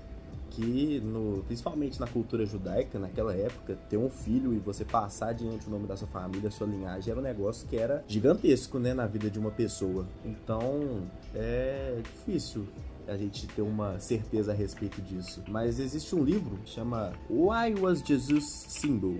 que 0.50 1.00
no, 1.00 1.42
principalmente 1.44 1.98
na 2.00 2.06
cultura 2.06 2.44
judaica, 2.44 2.98
naquela 2.98 3.34
época, 3.34 3.78
ter 3.88 3.96
um 3.96 4.10
filho 4.10 4.52
e 4.52 4.58
você 4.58 4.84
passar 4.84 5.28
adiante 5.28 5.66
o 5.66 5.70
nome 5.70 5.86
da 5.86 5.96
sua 5.96 6.08
família, 6.08 6.50
sua 6.50 6.66
linhagem, 6.66 7.10
era 7.10 7.20
um 7.20 7.22
negócio 7.22 7.66
que 7.68 7.76
era 7.76 8.04
gigantesco, 8.06 8.78
né, 8.78 8.92
na 8.92 9.06
vida 9.06 9.30
de 9.30 9.38
uma 9.38 9.50
pessoa. 9.50 10.06
Então, 10.24 11.02
é 11.34 12.00
difícil 12.02 12.66
a 13.06 13.16
gente 13.16 13.46
ter 13.48 13.62
uma 13.62 13.98
certeza 13.98 14.52
a 14.52 14.54
respeito 14.54 15.00
disso. 15.02 15.42
Mas 15.48 15.80
existe 15.80 16.14
um 16.14 16.22
livro 16.22 16.56
que 16.58 16.70
chama 16.70 17.12
Why 17.28 17.74
Was 17.80 18.00
Jesus 18.00 18.44
Single? 18.68 19.18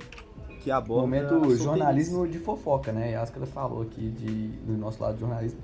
Que 0.61 0.71
aborda 0.71 1.03
momento 1.03 1.57
jornalismo 1.57 2.29
de 2.29 2.39
fofoca, 2.39 2.93
né? 2.93 3.13
E 3.13 3.15
a 3.15 3.23
Ascara 3.23 3.47
falou 3.47 3.83
aqui 3.83 4.11
de, 4.11 4.49
do 4.67 4.77
nosso 4.77 5.03
lado 5.03 5.15
de 5.15 5.21
jornalismo 5.21 5.61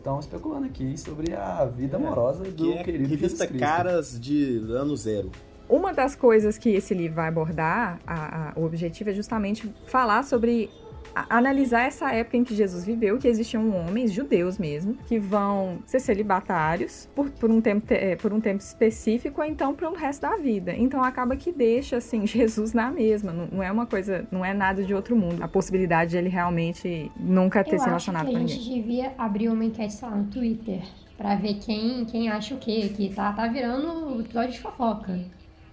estão 0.00 0.18
especulando 0.18 0.66
aqui 0.66 0.98
sobre 0.98 1.34
a 1.34 1.64
vida 1.66 1.96
é, 1.96 2.00
amorosa 2.00 2.44
do 2.44 2.52
que 2.52 2.72
é 2.72 2.82
querido 2.82 3.08
revista 3.08 3.44
Jesus 3.44 3.60
Caras 3.60 4.20
de 4.20 4.58
ano 4.70 4.96
zero. 4.96 5.30
Uma 5.68 5.92
das 5.92 6.16
coisas 6.16 6.58
que 6.58 6.70
esse 6.70 6.94
livro 6.94 7.16
vai 7.16 7.28
abordar, 7.28 8.00
a, 8.04 8.48
a, 8.48 8.52
o 8.58 8.64
objetivo 8.64 9.10
é 9.10 9.12
justamente 9.12 9.72
falar 9.86 10.24
sobre 10.24 10.68
analisar 11.14 11.82
essa 11.82 12.12
época 12.12 12.36
em 12.36 12.44
que 12.44 12.54
Jesus 12.54 12.84
viveu, 12.84 13.18
que 13.18 13.28
existiam 13.28 13.70
homens 13.76 14.12
judeus 14.12 14.58
mesmo, 14.58 14.94
que 15.06 15.18
vão 15.18 15.78
ser 15.84 16.00
celibatários 16.00 17.08
por, 17.14 17.30
por, 17.30 17.50
um, 17.50 17.60
tempo, 17.60 17.86
é, 17.90 18.16
por 18.16 18.32
um 18.32 18.40
tempo 18.40 18.62
específico, 18.62 19.40
ou 19.40 19.46
então 19.46 19.74
pelo 19.74 19.94
resto 19.94 20.22
da 20.22 20.36
vida. 20.36 20.72
Então 20.72 21.02
acaba 21.02 21.36
que 21.36 21.52
deixa, 21.52 21.96
assim, 21.96 22.26
Jesus 22.26 22.72
na 22.72 22.90
mesma. 22.90 23.32
Não, 23.32 23.46
não 23.46 23.62
é 23.62 23.70
uma 23.70 23.86
coisa, 23.86 24.26
não 24.30 24.44
é 24.44 24.54
nada 24.54 24.82
de 24.82 24.94
outro 24.94 25.16
mundo. 25.16 25.42
A 25.42 25.48
possibilidade 25.48 26.10
de 26.12 26.16
ele 26.16 26.28
realmente 26.28 27.10
nunca 27.16 27.64
ter 27.64 27.74
Eu 27.74 27.80
se 27.80 27.86
relacionado 27.86 28.26
com 28.26 28.32
ninguém. 28.32 28.44
A 28.44 28.48
gente 28.48 28.74
devia 28.74 29.12
abrir 29.18 29.48
uma 29.48 29.64
enquete, 29.64 29.98
lá, 30.02 30.10
no 30.10 30.24
Twitter, 30.24 30.82
pra 31.16 31.34
ver 31.34 31.54
quem, 31.54 32.04
quem 32.04 32.28
acha 32.30 32.54
o 32.54 32.58
quê, 32.58 32.92
que 32.94 33.12
tá, 33.12 33.32
tá 33.32 33.46
virando 33.48 34.20
episódio 34.20 34.52
de 34.52 34.60
fofoca. 34.60 35.18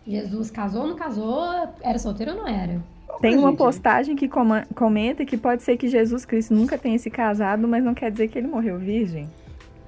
Jesus 0.05 0.49
casou 0.49 0.83
ou 0.83 0.87
não 0.87 0.95
casou? 0.95 1.43
Era 1.81 1.99
solteiro 1.99 2.31
ou 2.31 2.37
não 2.37 2.47
era? 2.47 2.81
Tem 3.21 3.37
uma 3.37 3.49
gente, 3.49 3.57
postagem 3.57 4.15
que 4.15 4.29
comenta 4.75 5.25
que 5.25 5.37
pode 5.37 5.63
ser 5.63 5.77
que 5.77 5.87
Jesus 5.87 6.25
Cristo 6.25 6.53
nunca 6.53 6.77
tenha 6.77 6.97
se 6.99 7.09
casado, 7.09 7.67
mas 7.67 7.83
não 7.83 7.93
quer 7.93 8.11
dizer 8.11 8.27
que 8.27 8.37
ele 8.37 8.47
morreu 8.47 8.77
virgem. 8.77 9.29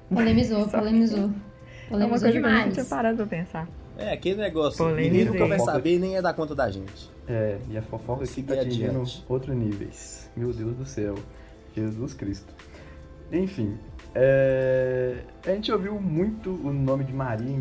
Polemizou, 0.08 0.66
polemizou. 0.68 1.18
É 1.18 1.22
uma 1.24 1.30
Polemizou 1.90 2.08
coisa 2.08 2.30
que 2.30 2.36
eu 2.36 2.42
nunca 2.42 2.54
demais. 2.54 2.74
tinha 2.74 2.84
parado 2.86 3.16
pra 3.16 3.26
pensar. 3.26 3.68
É, 3.98 4.12
aquele 4.12 4.40
negócio. 4.40 4.78
Polemizei. 4.78 5.10
Ninguém 5.10 5.24
nunca 5.26 5.46
vai 5.46 5.58
saber 5.58 5.96
e 5.96 5.98
nem 5.98 6.16
é 6.16 6.22
da 6.22 6.32
conta 6.32 6.54
da 6.54 6.70
gente. 6.70 7.10
É, 7.28 7.58
e 7.68 7.76
a 7.76 7.82
fofoca 7.82 8.24
aqui 8.24 8.42
tá 8.42 8.54
atingindo 8.54 9.02
outros 9.28 9.54
níveis. 9.56 10.30
Meu 10.36 10.52
Deus 10.52 10.76
do 10.76 10.84
céu. 10.84 11.14
Jesus 11.74 12.14
Cristo. 12.14 12.52
Enfim, 13.32 13.78
é, 14.14 15.18
a 15.46 15.50
gente 15.50 15.70
ouviu 15.70 16.00
muito 16.00 16.50
o 16.50 16.72
nome 16.72 17.04
de 17.04 17.12
Maria 17.12 17.48
em 17.48 17.60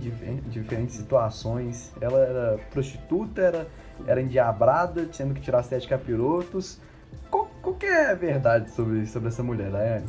diferentes 0.50 0.96
situações. 0.96 1.92
Ela 2.02 2.20
era 2.20 2.58
prostituta, 2.72 3.42
era, 3.42 3.68
era 4.08 4.22
endiabrada, 4.22 5.06
tendo 5.06 5.34
que 5.34 5.42
tirar 5.42 5.64
sete 5.64 5.88
capirotos. 5.88 6.80
Qual, 7.30 7.50
qual 7.62 7.78
é 7.82 8.12
a 8.12 8.16
verdade 8.16 8.70
sobre, 8.72 9.06
sobre 9.06 9.30
essa 9.30 9.44
mulher, 9.44 9.72
Daiane? 9.72 10.06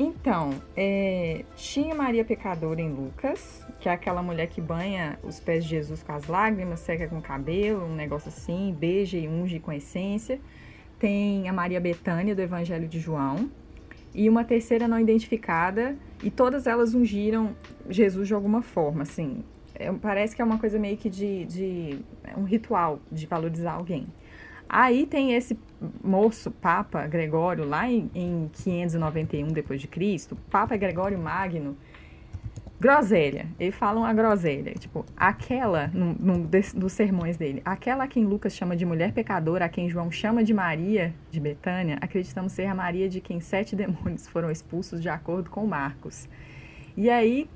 Então, 0.00 0.54
é, 0.76 1.44
tinha 1.56 1.92
Maria 1.92 2.24
Pecadora 2.24 2.80
em 2.80 2.88
Lucas, 2.88 3.66
que 3.80 3.88
é 3.88 3.92
aquela 3.92 4.22
mulher 4.22 4.46
que 4.46 4.60
banha 4.60 5.18
os 5.24 5.40
pés 5.40 5.64
de 5.64 5.70
Jesus 5.70 6.04
com 6.04 6.12
as 6.12 6.28
lágrimas, 6.28 6.78
seca 6.78 7.08
com 7.08 7.18
o 7.18 7.22
cabelo, 7.22 7.84
um 7.84 7.96
negócio 7.96 8.28
assim, 8.28 8.72
beija 8.78 9.18
e 9.18 9.26
unge 9.26 9.58
com 9.58 9.72
essência. 9.72 10.40
Tem 11.00 11.48
a 11.48 11.52
Maria 11.52 11.80
Betânia 11.80 12.32
do 12.32 12.40
Evangelho 12.40 12.86
de 12.86 13.00
João. 13.00 13.50
E 14.14 14.28
uma 14.28 14.44
terceira 14.44 14.86
não 14.86 15.00
identificada, 15.00 15.96
e 16.22 16.30
todas 16.30 16.68
elas 16.68 16.94
ungiram 16.94 17.56
Jesus 17.88 18.28
de 18.28 18.34
alguma 18.34 18.62
forma, 18.62 19.02
assim. 19.02 19.42
É, 19.74 19.92
parece 19.92 20.34
que 20.34 20.42
é 20.42 20.44
uma 20.44 20.58
coisa 20.58 20.78
meio 20.78 20.96
que 20.96 21.08
de, 21.08 21.44
de 21.44 21.98
é 22.24 22.36
um 22.36 22.44
ritual 22.44 22.98
de 23.10 23.26
valorizar 23.26 23.72
alguém. 23.72 24.06
Aí 24.68 25.06
tem 25.06 25.32
esse 25.32 25.58
moço, 26.04 26.50
Papa 26.50 27.06
Gregório, 27.06 27.64
lá 27.64 27.90
em, 27.90 28.10
em 28.14 28.50
591 28.52 29.48
depois 29.48 29.80
de 29.80 29.88
Cristo, 29.88 30.36
Papa 30.50 30.76
Gregório 30.76 31.18
Magno, 31.18 31.74
groselha. 32.78 33.46
Ele 33.58 33.72
fala 33.72 33.98
uma 33.98 34.12
groselha. 34.12 34.72
Tipo, 34.74 35.06
aquela, 35.16 35.88
num, 35.88 36.42
des, 36.42 36.74
dos 36.74 36.92
sermões 36.92 37.36
dele, 37.36 37.62
aquela 37.64 38.04
a 38.04 38.08
quem 38.08 38.24
Lucas 38.24 38.54
chama 38.54 38.76
de 38.76 38.84
mulher 38.84 39.12
pecadora, 39.12 39.64
a 39.64 39.68
quem 39.68 39.88
João 39.88 40.10
chama 40.10 40.44
de 40.44 40.52
Maria 40.52 41.14
de 41.30 41.40
Betânia, 41.40 41.96
acreditamos 42.00 42.52
ser 42.52 42.66
a 42.66 42.74
Maria 42.74 43.08
de 43.08 43.20
quem 43.20 43.40
sete 43.40 43.74
demônios 43.74 44.28
foram 44.28 44.50
expulsos, 44.50 45.00
de 45.00 45.08
acordo 45.08 45.48
com 45.48 45.66
Marcos. 45.66 46.28
E 46.96 47.08
aí, 47.08 47.48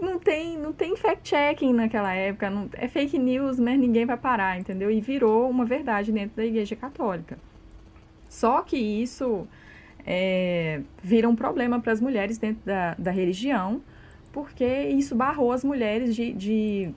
não 0.00 0.18
tem, 0.18 0.56
não 0.58 0.72
tem 0.72 0.96
fact-checking 0.96 1.72
naquela 1.72 2.12
época, 2.14 2.50
não, 2.50 2.68
é 2.72 2.86
fake 2.88 3.18
news, 3.18 3.58
mas 3.58 3.78
ninguém 3.78 4.06
vai 4.06 4.16
parar, 4.16 4.58
entendeu? 4.58 4.90
E 4.90 5.00
virou 5.00 5.48
uma 5.48 5.64
verdade 5.64 6.12
dentro 6.12 6.36
da 6.36 6.44
Igreja 6.44 6.76
Católica. 6.76 7.38
Só 8.28 8.62
que 8.62 8.76
isso 8.76 9.46
é, 10.06 10.80
vira 11.02 11.28
um 11.28 11.34
problema 11.34 11.80
para 11.80 11.92
as 11.92 12.00
mulheres 12.00 12.38
dentro 12.38 12.62
da, 12.64 12.94
da 12.98 13.10
religião, 13.10 13.82
porque 14.32 14.64
isso 14.64 15.14
barrou 15.14 15.52
as 15.52 15.64
mulheres 15.64 16.14
de, 16.14 16.32
de 16.32 16.94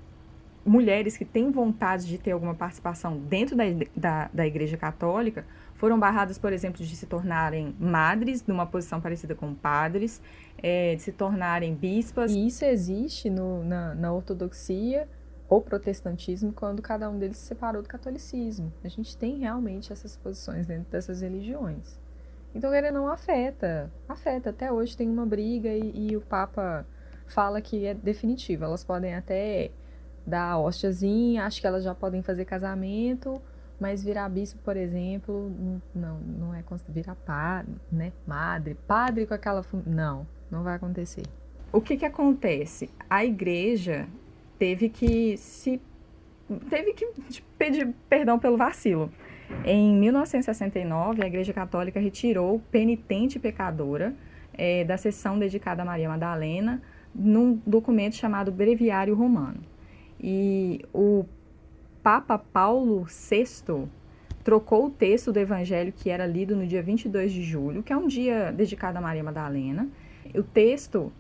mulheres 0.66 1.18
que 1.18 1.26
têm 1.26 1.52
vontade 1.52 2.06
de 2.06 2.18
ter 2.18 2.32
alguma 2.32 2.56
participação 2.56 3.18
dentro 3.18 3.56
da, 3.56 3.64
da, 3.96 4.30
da 4.34 4.48
Igreja 4.48 4.78
Católica 4.78 5.46
foram 5.76 6.00
barradas, 6.00 6.38
por 6.38 6.54
exemplo, 6.54 6.84
de 6.84 6.96
se 6.96 7.06
tornarem 7.06 7.76
madres, 7.78 8.46
numa 8.48 8.66
posição 8.66 9.02
parecida 9.02 9.36
com 9.36 9.54
padres, 9.54 10.22
é, 10.58 10.96
de 10.96 11.02
se 11.02 11.12
tornarem 11.12 11.76
bispas. 11.76 12.32
E 12.32 12.48
isso 12.48 12.64
existe 12.64 13.30
no, 13.30 13.64
na, 13.66 13.94
na 13.94 14.14
ortodoxia 14.14 15.08
ou 15.50 15.62
protestantismo 15.62 16.54
quando 16.54 16.82
cada 16.82 17.10
um 17.10 17.20
deles 17.20 17.38
se 17.38 17.48
separou 17.48 17.82
do 17.82 17.90
catolicismo. 17.90 18.72
A 18.84 18.88
gente 18.88 19.18
tem 19.18 19.40
realmente 19.40 19.92
essas 19.92 20.16
posições 20.16 20.66
dentro 20.66 20.90
dessas 20.90 21.22
religiões. 21.22 22.00
Então 22.56 22.74
ele 22.74 22.92
não 22.92 23.08
afeta, 23.08 23.92
afeta. 24.08 24.52
Até 24.52 24.72
hoje 24.72 24.96
tem 24.96 25.10
uma 25.10 25.26
briga 25.26 25.70
e, 25.70 26.12
e 26.12 26.16
o 26.16 26.22
Papa 26.22 26.86
fala 27.28 27.62
que 27.62 27.86
é 27.86 27.94
definitivo. 27.94 28.64
Elas 28.64 28.84
podem 28.84 29.16
até 29.16 29.72
dar 30.26 30.52
a 30.52 30.58
hóstiazinha, 30.58 31.46
acho 31.46 31.60
que 31.62 31.68
elas 31.68 31.84
já 31.84 31.94
podem 31.94 32.22
fazer 32.22 32.46
casamento, 32.46 33.42
mas 33.80 34.04
virar 34.04 34.30
bispo, 34.30 34.60
por 34.64 34.78
exemplo, 34.78 35.52
não, 35.94 36.20
não 36.20 36.54
é 36.54 36.64
virar 36.90 37.16
padre, 37.16 37.76
né? 37.92 38.12
Madre, 38.26 38.78
padre 38.88 39.26
com 39.26 39.34
aquela 39.34 39.64
não, 39.86 40.26
não 40.50 40.64
vai 40.64 40.76
acontecer. 40.76 41.24
O 41.72 41.82
que 41.82 41.98
que 41.98 42.06
acontece? 42.06 42.90
A 43.10 43.26
igreja 43.26 44.08
teve 44.58 44.90
que 44.90 45.36
se 45.38 45.82
teve 46.70 46.94
que 46.94 47.08
pedir 47.58 47.94
perdão 48.08 48.38
pelo 48.38 48.58
vacilo. 48.58 49.10
Em 49.66 49.96
1969, 49.96 51.24
a 51.24 51.28
Igreja 51.28 51.54
Católica 51.54 52.00
retirou 52.00 52.60
penitente 52.72 53.40
pecadora 53.40 54.14
é, 54.54 54.84
da 54.84 54.98
sessão 54.98 55.38
dedicada 55.38 55.82
a 55.82 55.86
Maria 55.86 56.10
Madalena 56.10 56.82
num 57.14 57.62
documento 57.66 58.16
chamado 58.16 58.52
Breviário 58.52 59.16
Romano. 59.16 59.62
E 60.24 60.86
o 60.94 61.26
Papa 62.02 62.38
Paulo 62.38 63.06
VI 63.06 63.90
trocou 64.42 64.86
o 64.86 64.90
texto 64.90 65.34
do 65.34 65.40
evangelho 65.40 65.92
que 65.92 66.10
era 66.10 66.26
lido 66.26 66.56
no 66.56 66.66
dia 66.66 66.82
22 66.82 67.32
de 67.32 67.44
julho, 67.44 67.84
que 67.84 67.92
é 67.92 67.98
um 67.98 68.08
dia 68.08 68.52
dedicado 68.52 68.98
a 68.98 69.02
Maria 69.02 69.24
Madalena. 69.24 69.90
O 70.34 70.42
texto 70.42 71.12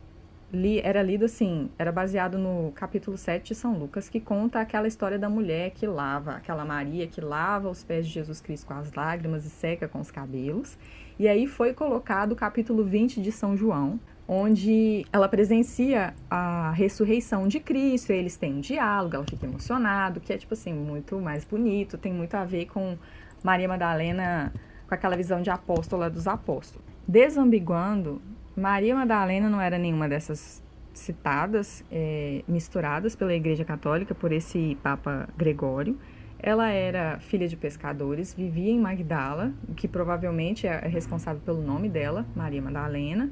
li, 0.53 0.79
era 0.81 1.01
lido 1.01 1.25
assim, 1.25 1.69
era 1.77 1.91
baseado 1.91 2.37
no 2.37 2.71
capítulo 2.75 3.17
7 3.17 3.49
de 3.49 3.55
São 3.55 3.77
Lucas, 3.77 4.07
que 4.07 4.21
conta 4.21 4.61
aquela 4.61 4.87
história 4.87 5.17
da 5.17 5.27
mulher 5.27 5.71
que 5.71 5.87
lava, 5.87 6.35
aquela 6.35 6.63
Maria 6.63 7.07
que 7.07 7.19
lava 7.19 7.69
os 7.69 7.83
pés 7.83 8.07
de 8.07 8.13
Jesus 8.13 8.39
Cristo 8.39 8.67
com 8.67 8.73
as 8.73 8.93
lágrimas 8.93 9.45
e 9.45 9.49
seca 9.49 9.87
com 9.87 9.99
os 9.99 10.11
cabelos. 10.11 10.77
E 11.17 11.27
aí 11.27 11.47
foi 11.47 11.73
colocado 11.73 12.33
o 12.33 12.35
capítulo 12.35 12.83
20 12.83 13.21
de 13.21 13.31
São 13.31 13.57
João, 13.57 13.99
onde 14.27 15.05
ela 15.11 15.27
presencia 15.27 16.13
a 16.29 16.71
ressurreição 16.71 17.47
de 17.47 17.59
Cristo, 17.59 18.11
eles 18.11 18.37
têm 18.37 18.55
um 18.55 18.59
diálogo, 18.61 19.15
ela 19.15 19.25
fica 19.25 19.45
emocionada, 19.45 20.19
que 20.19 20.31
é 20.31 20.37
tipo 20.37 20.53
assim, 20.53 20.73
muito 20.73 21.19
mais 21.19 21.43
bonito, 21.43 21.97
tem 21.97 22.13
muito 22.13 22.35
a 22.35 22.45
ver 22.45 22.67
com 22.67 22.97
Maria 23.43 23.67
Madalena, 23.67 24.53
com 24.87 24.95
aquela 24.95 25.17
visão 25.17 25.41
de 25.41 25.49
apóstola 25.49 26.09
dos 26.09 26.27
apóstolos. 26.27 26.87
Desambiguando, 27.07 28.21
Maria 28.55 28.95
Madalena 28.95 29.49
não 29.49 29.59
era 29.59 29.77
nenhuma 29.77 30.07
dessas 30.07 30.63
citadas, 30.93 31.83
é, 31.91 32.43
misturadas 32.47 33.15
pela 33.15 33.33
Igreja 33.33 33.65
Católica 33.65 34.13
por 34.15 34.31
esse 34.31 34.77
Papa 34.81 35.27
Gregório. 35.35 35.97
Ela 36.39 36.69
era 36.69 37.19
filha 37.19 37.47
de 37.47 37.57
pescadores, 37.57 38.33
vivia 38.33 38.71
em 38.71 38.79
Magdala, 38.79 39.53
que 39.75 39.87
provavelmente 39.87 40.67
é 40.67 40.87
responsável 40.87 41.41
pelo 41.43 41.61
nome 41.61 41.89
dela, 41.89 42.25
Maria 42.35 42.61
Madalena, 42.61 43.31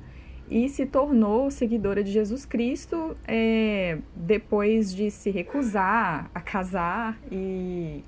e 0.52 0.68
se 0.68 0.86
tornou 0.86 1.50
seguidora 1.50 2.04
de 2.04 2.12
Jesus 2.12 2.46
Cristo 2.46 3.16
é, 3.26 4.00
depois 4.14 4.94
de 4.94 5.10
se 5.10 5.32
recusar 5.32 6.30
a 6.36 6.42
casar 6.42 7.18
e 7.32 8.04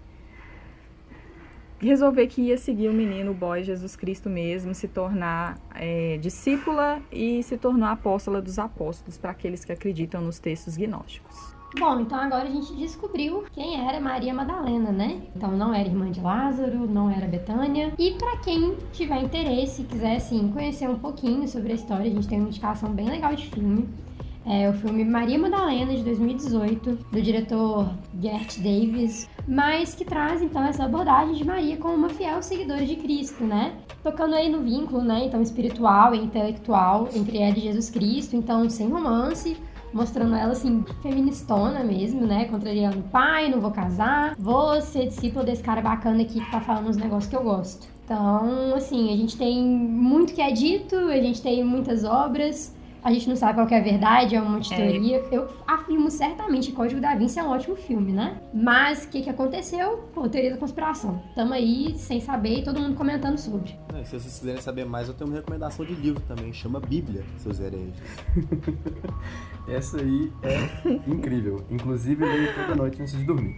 resolver 1.80 2.28
que 2.28 2.42
ia 2.42 2.58
seguir 2.58 2.90
o 2.90 2.94
menino, 2.94 3.32
o 3.32 3.34
boy 3.34 3.64
Jesus 3.64 3.96
Cristo 3.96 4.30
mesmo, 4.30 4.76
se 4.76 4.90
tornar 4.90 5.58
é, 5.74 6.18
discípula 6.18 7.02
e 7.10 7.42
se 7.44 7.58
tornou 7.58 7.88
apóstola 7.88 8.42
dos 8.42 8.60
apóstolos 8.60 9.18
para 9.18 9.32
aqueles 9.32 9.64
que 9.64 9.72
acreditam 9.72 10.22
nos 10.22 10.38
textos 10.38 10.76
gnósticos. 10.76 11.56
Bom, 11.80 12.00
então 12.02 12.20
agora 12.20 12.44
a 12.44 12.52
gente 12.52 12.74
descobriu 12.76 13.46
quem 13.52 13.88
era 13.88 14.00
Maria 14.00 14.34
Madalena, 14.34 14.92
né? 14.92 15.22
Então 15.36 15.52
não 15.52 15.74
era 15.74 15.88
irmã 15.88 16.12
de 16.12 16.22
Lázaro, 16.22 16.88
não 16.88 17.10
era 17.10 17.28
Betânia. 17.28 17.94
E 17.98 18.12
para 18.12 18.38
quem 18.38 18.78
tiver 18.92 19.24
interesse, 19.24 19.84
quiser 19.84 20.18
assim 20.18 20.50
conhecer 20.50 20.88
um 20.88 21.00
pouquinho 21.00 21.48
sobre 21.48 21.72
a 21.72 21.76
história, 21.76 22.12
a 22.12 22.14
gente 22.14 22.28
tem 22.28 22.40
uma 22.40 22.50
indicação 22.50 22.92
bem 22.92 23.10
legal 23.10 23.36
de 23.36 23.48
filme. 23.48 23.90
É 24.46 24.70
o 24.70 24.74
filme 24.74 25.06
Maria 25.06 25.40
Madalena 25.40 25.96
de 25.96 26.04
2018, 26.04 27.00
do 27.12 27.22
diretor 27.22 27.90
Gert 28.22 28.58
Davis, 28.58 29.30
mas 29.48 29.96
que 29.96 30.04
traz 30.04 30.42
então 30.42 30.62
essa 30.64 30.84
abordagem 30.84 31.34
de 31.34 31.46
Maria 31.46 31.78
como 31.78 31.96
uma 31.96 32.10
fiel 32.10 32.44
seguidora 32.44 32.86
de 32.86 32.98
Cristo, 32.98 33.46
né? 33.46 33.74
Tocando 34.04 34.36
aí 34.36 34.52
no 34.52 34.62
vínculo, 34.62 35.02
né, 35.02 35.26
então 35.26 35.42
espiritual 35.42 36.14
e 36.14 36.20
intelectual 36.20 37.08
entre 37.16 37.38
ela 37.38 37.58
e 37.58 37.62
Jesus 37.62 37.90
Cristo, 37.90 38.36
então 38.36 38.70
sem 38.70 38.90
romance, 38.90 39.56
mostrando 39.94 40.36
ela 40.36 40.52
assim, 40.52 40.84
feministona 41.02 41.84
mesmo, 41.84 42.26
né? 42.26 42.46
Contrariando 42.46 43.00
o 43.00 43.04
pai, 43.04 43.50
não 43.50 43.62
vou 43.62 43.72
casar, 43.72 44.36
vou 44.38 44.82
ser 44.82 45.08
discípula 45.08 45.46
desse 45.46 45.62
cara 45.62 45.82
bacana 45.82 46.24
aqui 46.24 46.40
que 46.40 46.52
tá 46.52 46.60
falando 46.60 46.90
uns 46.90 46.98
negócios 46.98 47.30
que 47.30 47.36
eu 47.36 47.44
gosto. 47.44 47.88
Então, 48.04 48.76
assim, 48.76 49.14
a 49.14 49.18
gente 49.18 49.38
tem 49.38 49.64
muito 49.64 50.34
que 50.34 50.42
é 50.42 50.52
dito, 50.52 50.96
a 50.96 51.22
gente 51.22 51.42
tem 51.42 51.64
muitas 51.64 52.04
obras, 52.04 52.76
a 53.04 53.12
gente 53.12 53.28
não 53.28 53.36
sabe 53.36 53.56
qual 53.56 53.68
é 53.68 53.80
a 53.80 53.84
verdade, 53.84 54.36
é 54.36 54.42
uma 54.42 54.60
de 54.60 54.74
é. 54.74 54.78
teoria. 54.78 55.18
É. 55.18 55.28
Eu 55.32 55.50
afirmo 55.68 56.10
certamente 56.10 56.70
que 56.70 56.76
Código 56.76 57.02
da 57.02 57.14
Vinci 57.16 57.38
é 57.38 57.44
um 57.44 57.50
ótimo 57.50 57.76
filme, 57.76 58.14
né? 58.14 58.40
Mas 58.54 59.04
o 59.04 59.10
que, 59.10 59.22
que 59.22 59.30
aconteceu? 59.30 59.98
Pô, 60.14 60.30
teoria 60.30 60.52
da 60.52 60.58
conspiração. 60.58 61.22
Tamo 61.36 61.54
aí 61.54 61.94
sem 61.98 62.22
saber 62.22 62.60
e 62.60 62.64
todo 62.64 62.80
mundo 62.80 62.96
comentando 62.96 63.38
sobre. 63.38 63.76
É, 63.94 64.04
se 64.06 64.18
vocês 64.18 64.40
quiserem 64.40 64.62
saber 64.62 64.86
mais, 64.86 65.10
eu 65.10 65.14
tenho 65.14 65.30
uma 65.30 65.36
recomendação 65.36 65.86
de 65.86 65.94
livro 65.94 66.22
também, 66.22 66.54
chama 66.54 66.80
Bíblia, 66.80 67.24
seus 67.38 67.60
hereges. 67.60 68.02
Essa 69.68 70.00
aí 70.00 70.32
é 70.42 71.10
incrível. 71.10 71.66
Inclusive, 71.70 72.24
eu 72.24 72.30
leio 72.30 72.56
toda 72.56 72.76
noite 72.76 73.02
antes 73.02 73.18
de 73.18 73.26
dormir. 73.26 73.58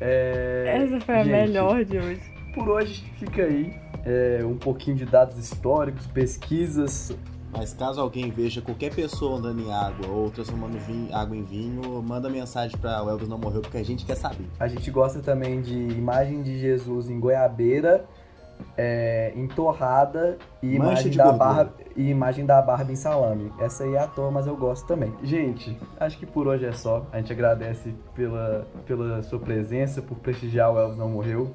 É... 0.00 0.82
Essa 0.84 1.00
foi 1.00 1.20
a 1.20 1.24
melhor 1.24 1.84
de 1.84 1.98
hoje. 1.98 2.22
Por 2.54 2.68
hoje 2.68 3.04
fica 3.18 3.42
aí 3.42 3.74
é, 4.04 4.44
um 4.44 4.56
pouquinho 4.56 4.96
de 4.96 5.04
dados 5.04 5.36
históricos, 5.36 6.06
pesquisas 6.06 7.14
mas 7.56 7.72
caso 7.72 8.00
alguém 8.00 8.30
veja 8.30 8.60
qualquer 8.60 8.94
pessoa 8.94 9.38
andando 9.38 9.60
em 9.60 9.72
água 9.72 10.08
ou 10.08 10.30
transformando 10.30 10.78
vinho, 10.78 11.14
água 11.14 11.36
em 11.36 11.44
vinho, 11.44 12.02
manda 12.02 12.28
mensagem 12.28 12.76
para 12.78 13.02
o 13.02 13.10
Elvis 13.10 13.28
não 13.28 13.38
morreu 13.38 13.60
porque 13.60 13.78
a 13.78 13.84
gente 13.84 14.04
quer 14.04 14.16
saber. 14.16 14.46
A 14.58 14.66
gente 14.68 14.90
gosta 14.90 15.20
também 15.20 15.60
de 15.60 15.74
imagem 15.74 16.42
de 16.42 16.58
Jesus 16.58 17.08
em 17.08 17.18
goiabeira, 17.18 18.04
é, 18.76 19.32
em 19.34 19.46
torrada 19.46 20.36
e 20.62 20.74
imagem, 20.74 21.12
da 21.12 21.32
barra, 21.32 21.72
e 21.96 22.08
imagem 22.08 22.44
da 22.44 22.60
barba 22.60 22.92
em 22.92 22.96
salame. 22.96 23.52
Essa 23.58 23.84
aí 23.84 23.94
é 23.94 23.98
à 23.98 24.06
toa, 24.06 24.30
mas 24.30 24.46
eu 24.46 24.56
gosto 24.56 24.86
também. 24.86 25.12
Gente, 25.22 25.78
acho 25.98 26.18
que 26.18 26.26
por 26.26 26.46
hoje 26.46 26.66
é 26.66 26.72
só. 26.72 27.06
A 27.12 27.18
gente 27.18 27.32
agradece 27.32 27.94
pela, 28.14 28.66
pela 28.86 29.22
sua 29.22 29.38
presença, 29.38 30.02
por 30.02 30.16
prestigiar 30.18 30.72
o 30.72 30.78
Elvis 30.78 30.98
Não 30.98 31.08
Morreu. 31.08 31.54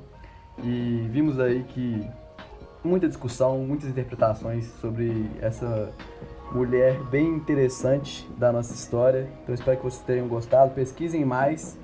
E 0.64 1.08
vimos 1.10 1.40
aí 1.40 1.64
que 1.64 2.06
muita 2.84 3.08
discussão, 3.08 3.60
muitas 3.60 3.90
interpretações 3.90 4.66
sobre 4.80 5.30
essa 5.42 5.92
mulher 6.52 7.02
bem 7.04 7.28
interessante 7.28 8.28
da 8.38 8.52
nossa 8.52 8.74
história. 8.74 9.30
Então 9.44 9.54
espero 9.54 9.78
que 9.78 9.84
vocês 9.84 10.04
tenham 10.04 10.28
gostado. 10.28 10.74
Pesquisem 10.74 11.26
mais. 11.26 11.78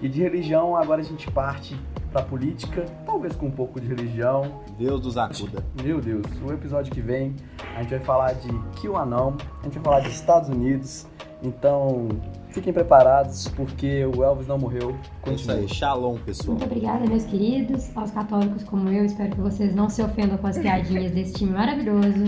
E 0.00 0.08
de 0.08 0.22
religião, 0.22 0.76
agora 0.76 1.00
a 1.00 1.04
gente 1.04 1.28
parte 1.30 1.76
para 2.12 2.22
política, 2.22 2.86
talvez 3.04 3.34
com 3.34 3.46
um 3.46 3.50
pouco 3.50 3.80
de 3.80 3.88
religião. 3.88 4.62
Deus 4.78 5.04
nos 5.04 5.16
acuda. 5.16 5.64
Meu 5.82 6.00
Deus, 6.00 6.24
o 6.44 6.52
episódio 6.52 6.92
que 6.92 7.00
vem 7.00 7.34
a 7.74 7.82
gente 7.82 7.90
vai 7.90 8.00
falar 8.00 8.32
de 8.34 8.48
QAnon, 8.80 9.34
a 9.60 9.64
gente 9.64 9.74
vai 9.74 9.84
falar 9.84 10.00
dos 10.00 10.12
Estados 10.12 10.48
Unidos. 10.48 11.06
Então, 11.42 12.08
Fiquem 12.50 12.72
preparados, 12.72 13.48
porque 13.48 14.04
o 14.04 14.24
Elvis 14.24 14.46
não 14.46 14.58
morreu. 14.58 14.96
Continua. 15.22 15.34
Isso 15.34 15.50
aí, 15.52 15.68
shalom, 15.68 16.18
pessoal. 16.18 16.56
Muito 16.56 16.64
obrigada, 16.64 17.06
meus 17.06 17.24
queridos, 17.24 17.96
aos 17.96 18.10
católicos 18.10 18.64
como 18.64 18.88
eu. 18.88 19.04
Espero 19.04 19.30
que 19.30 19.40
vocês 19.40 19.74
não 19.74 19.88
se 19.88 20.02
ofendam 20.02 20.36
com 20.36 20.46
as 20.46 20.58
piadinhas 20.58 21.12
desse 21.12 21.34
time 21.34 21.52
maravilhoso. 21.52 22.24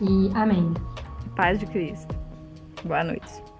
E 0.00 0.30
amém. 0.34 0.72
Paz 1.34 1.58
de 1.58 1.66
Cristo. 1.66 2.14
Boa 2.84 3.02
noite. 3.02 3.53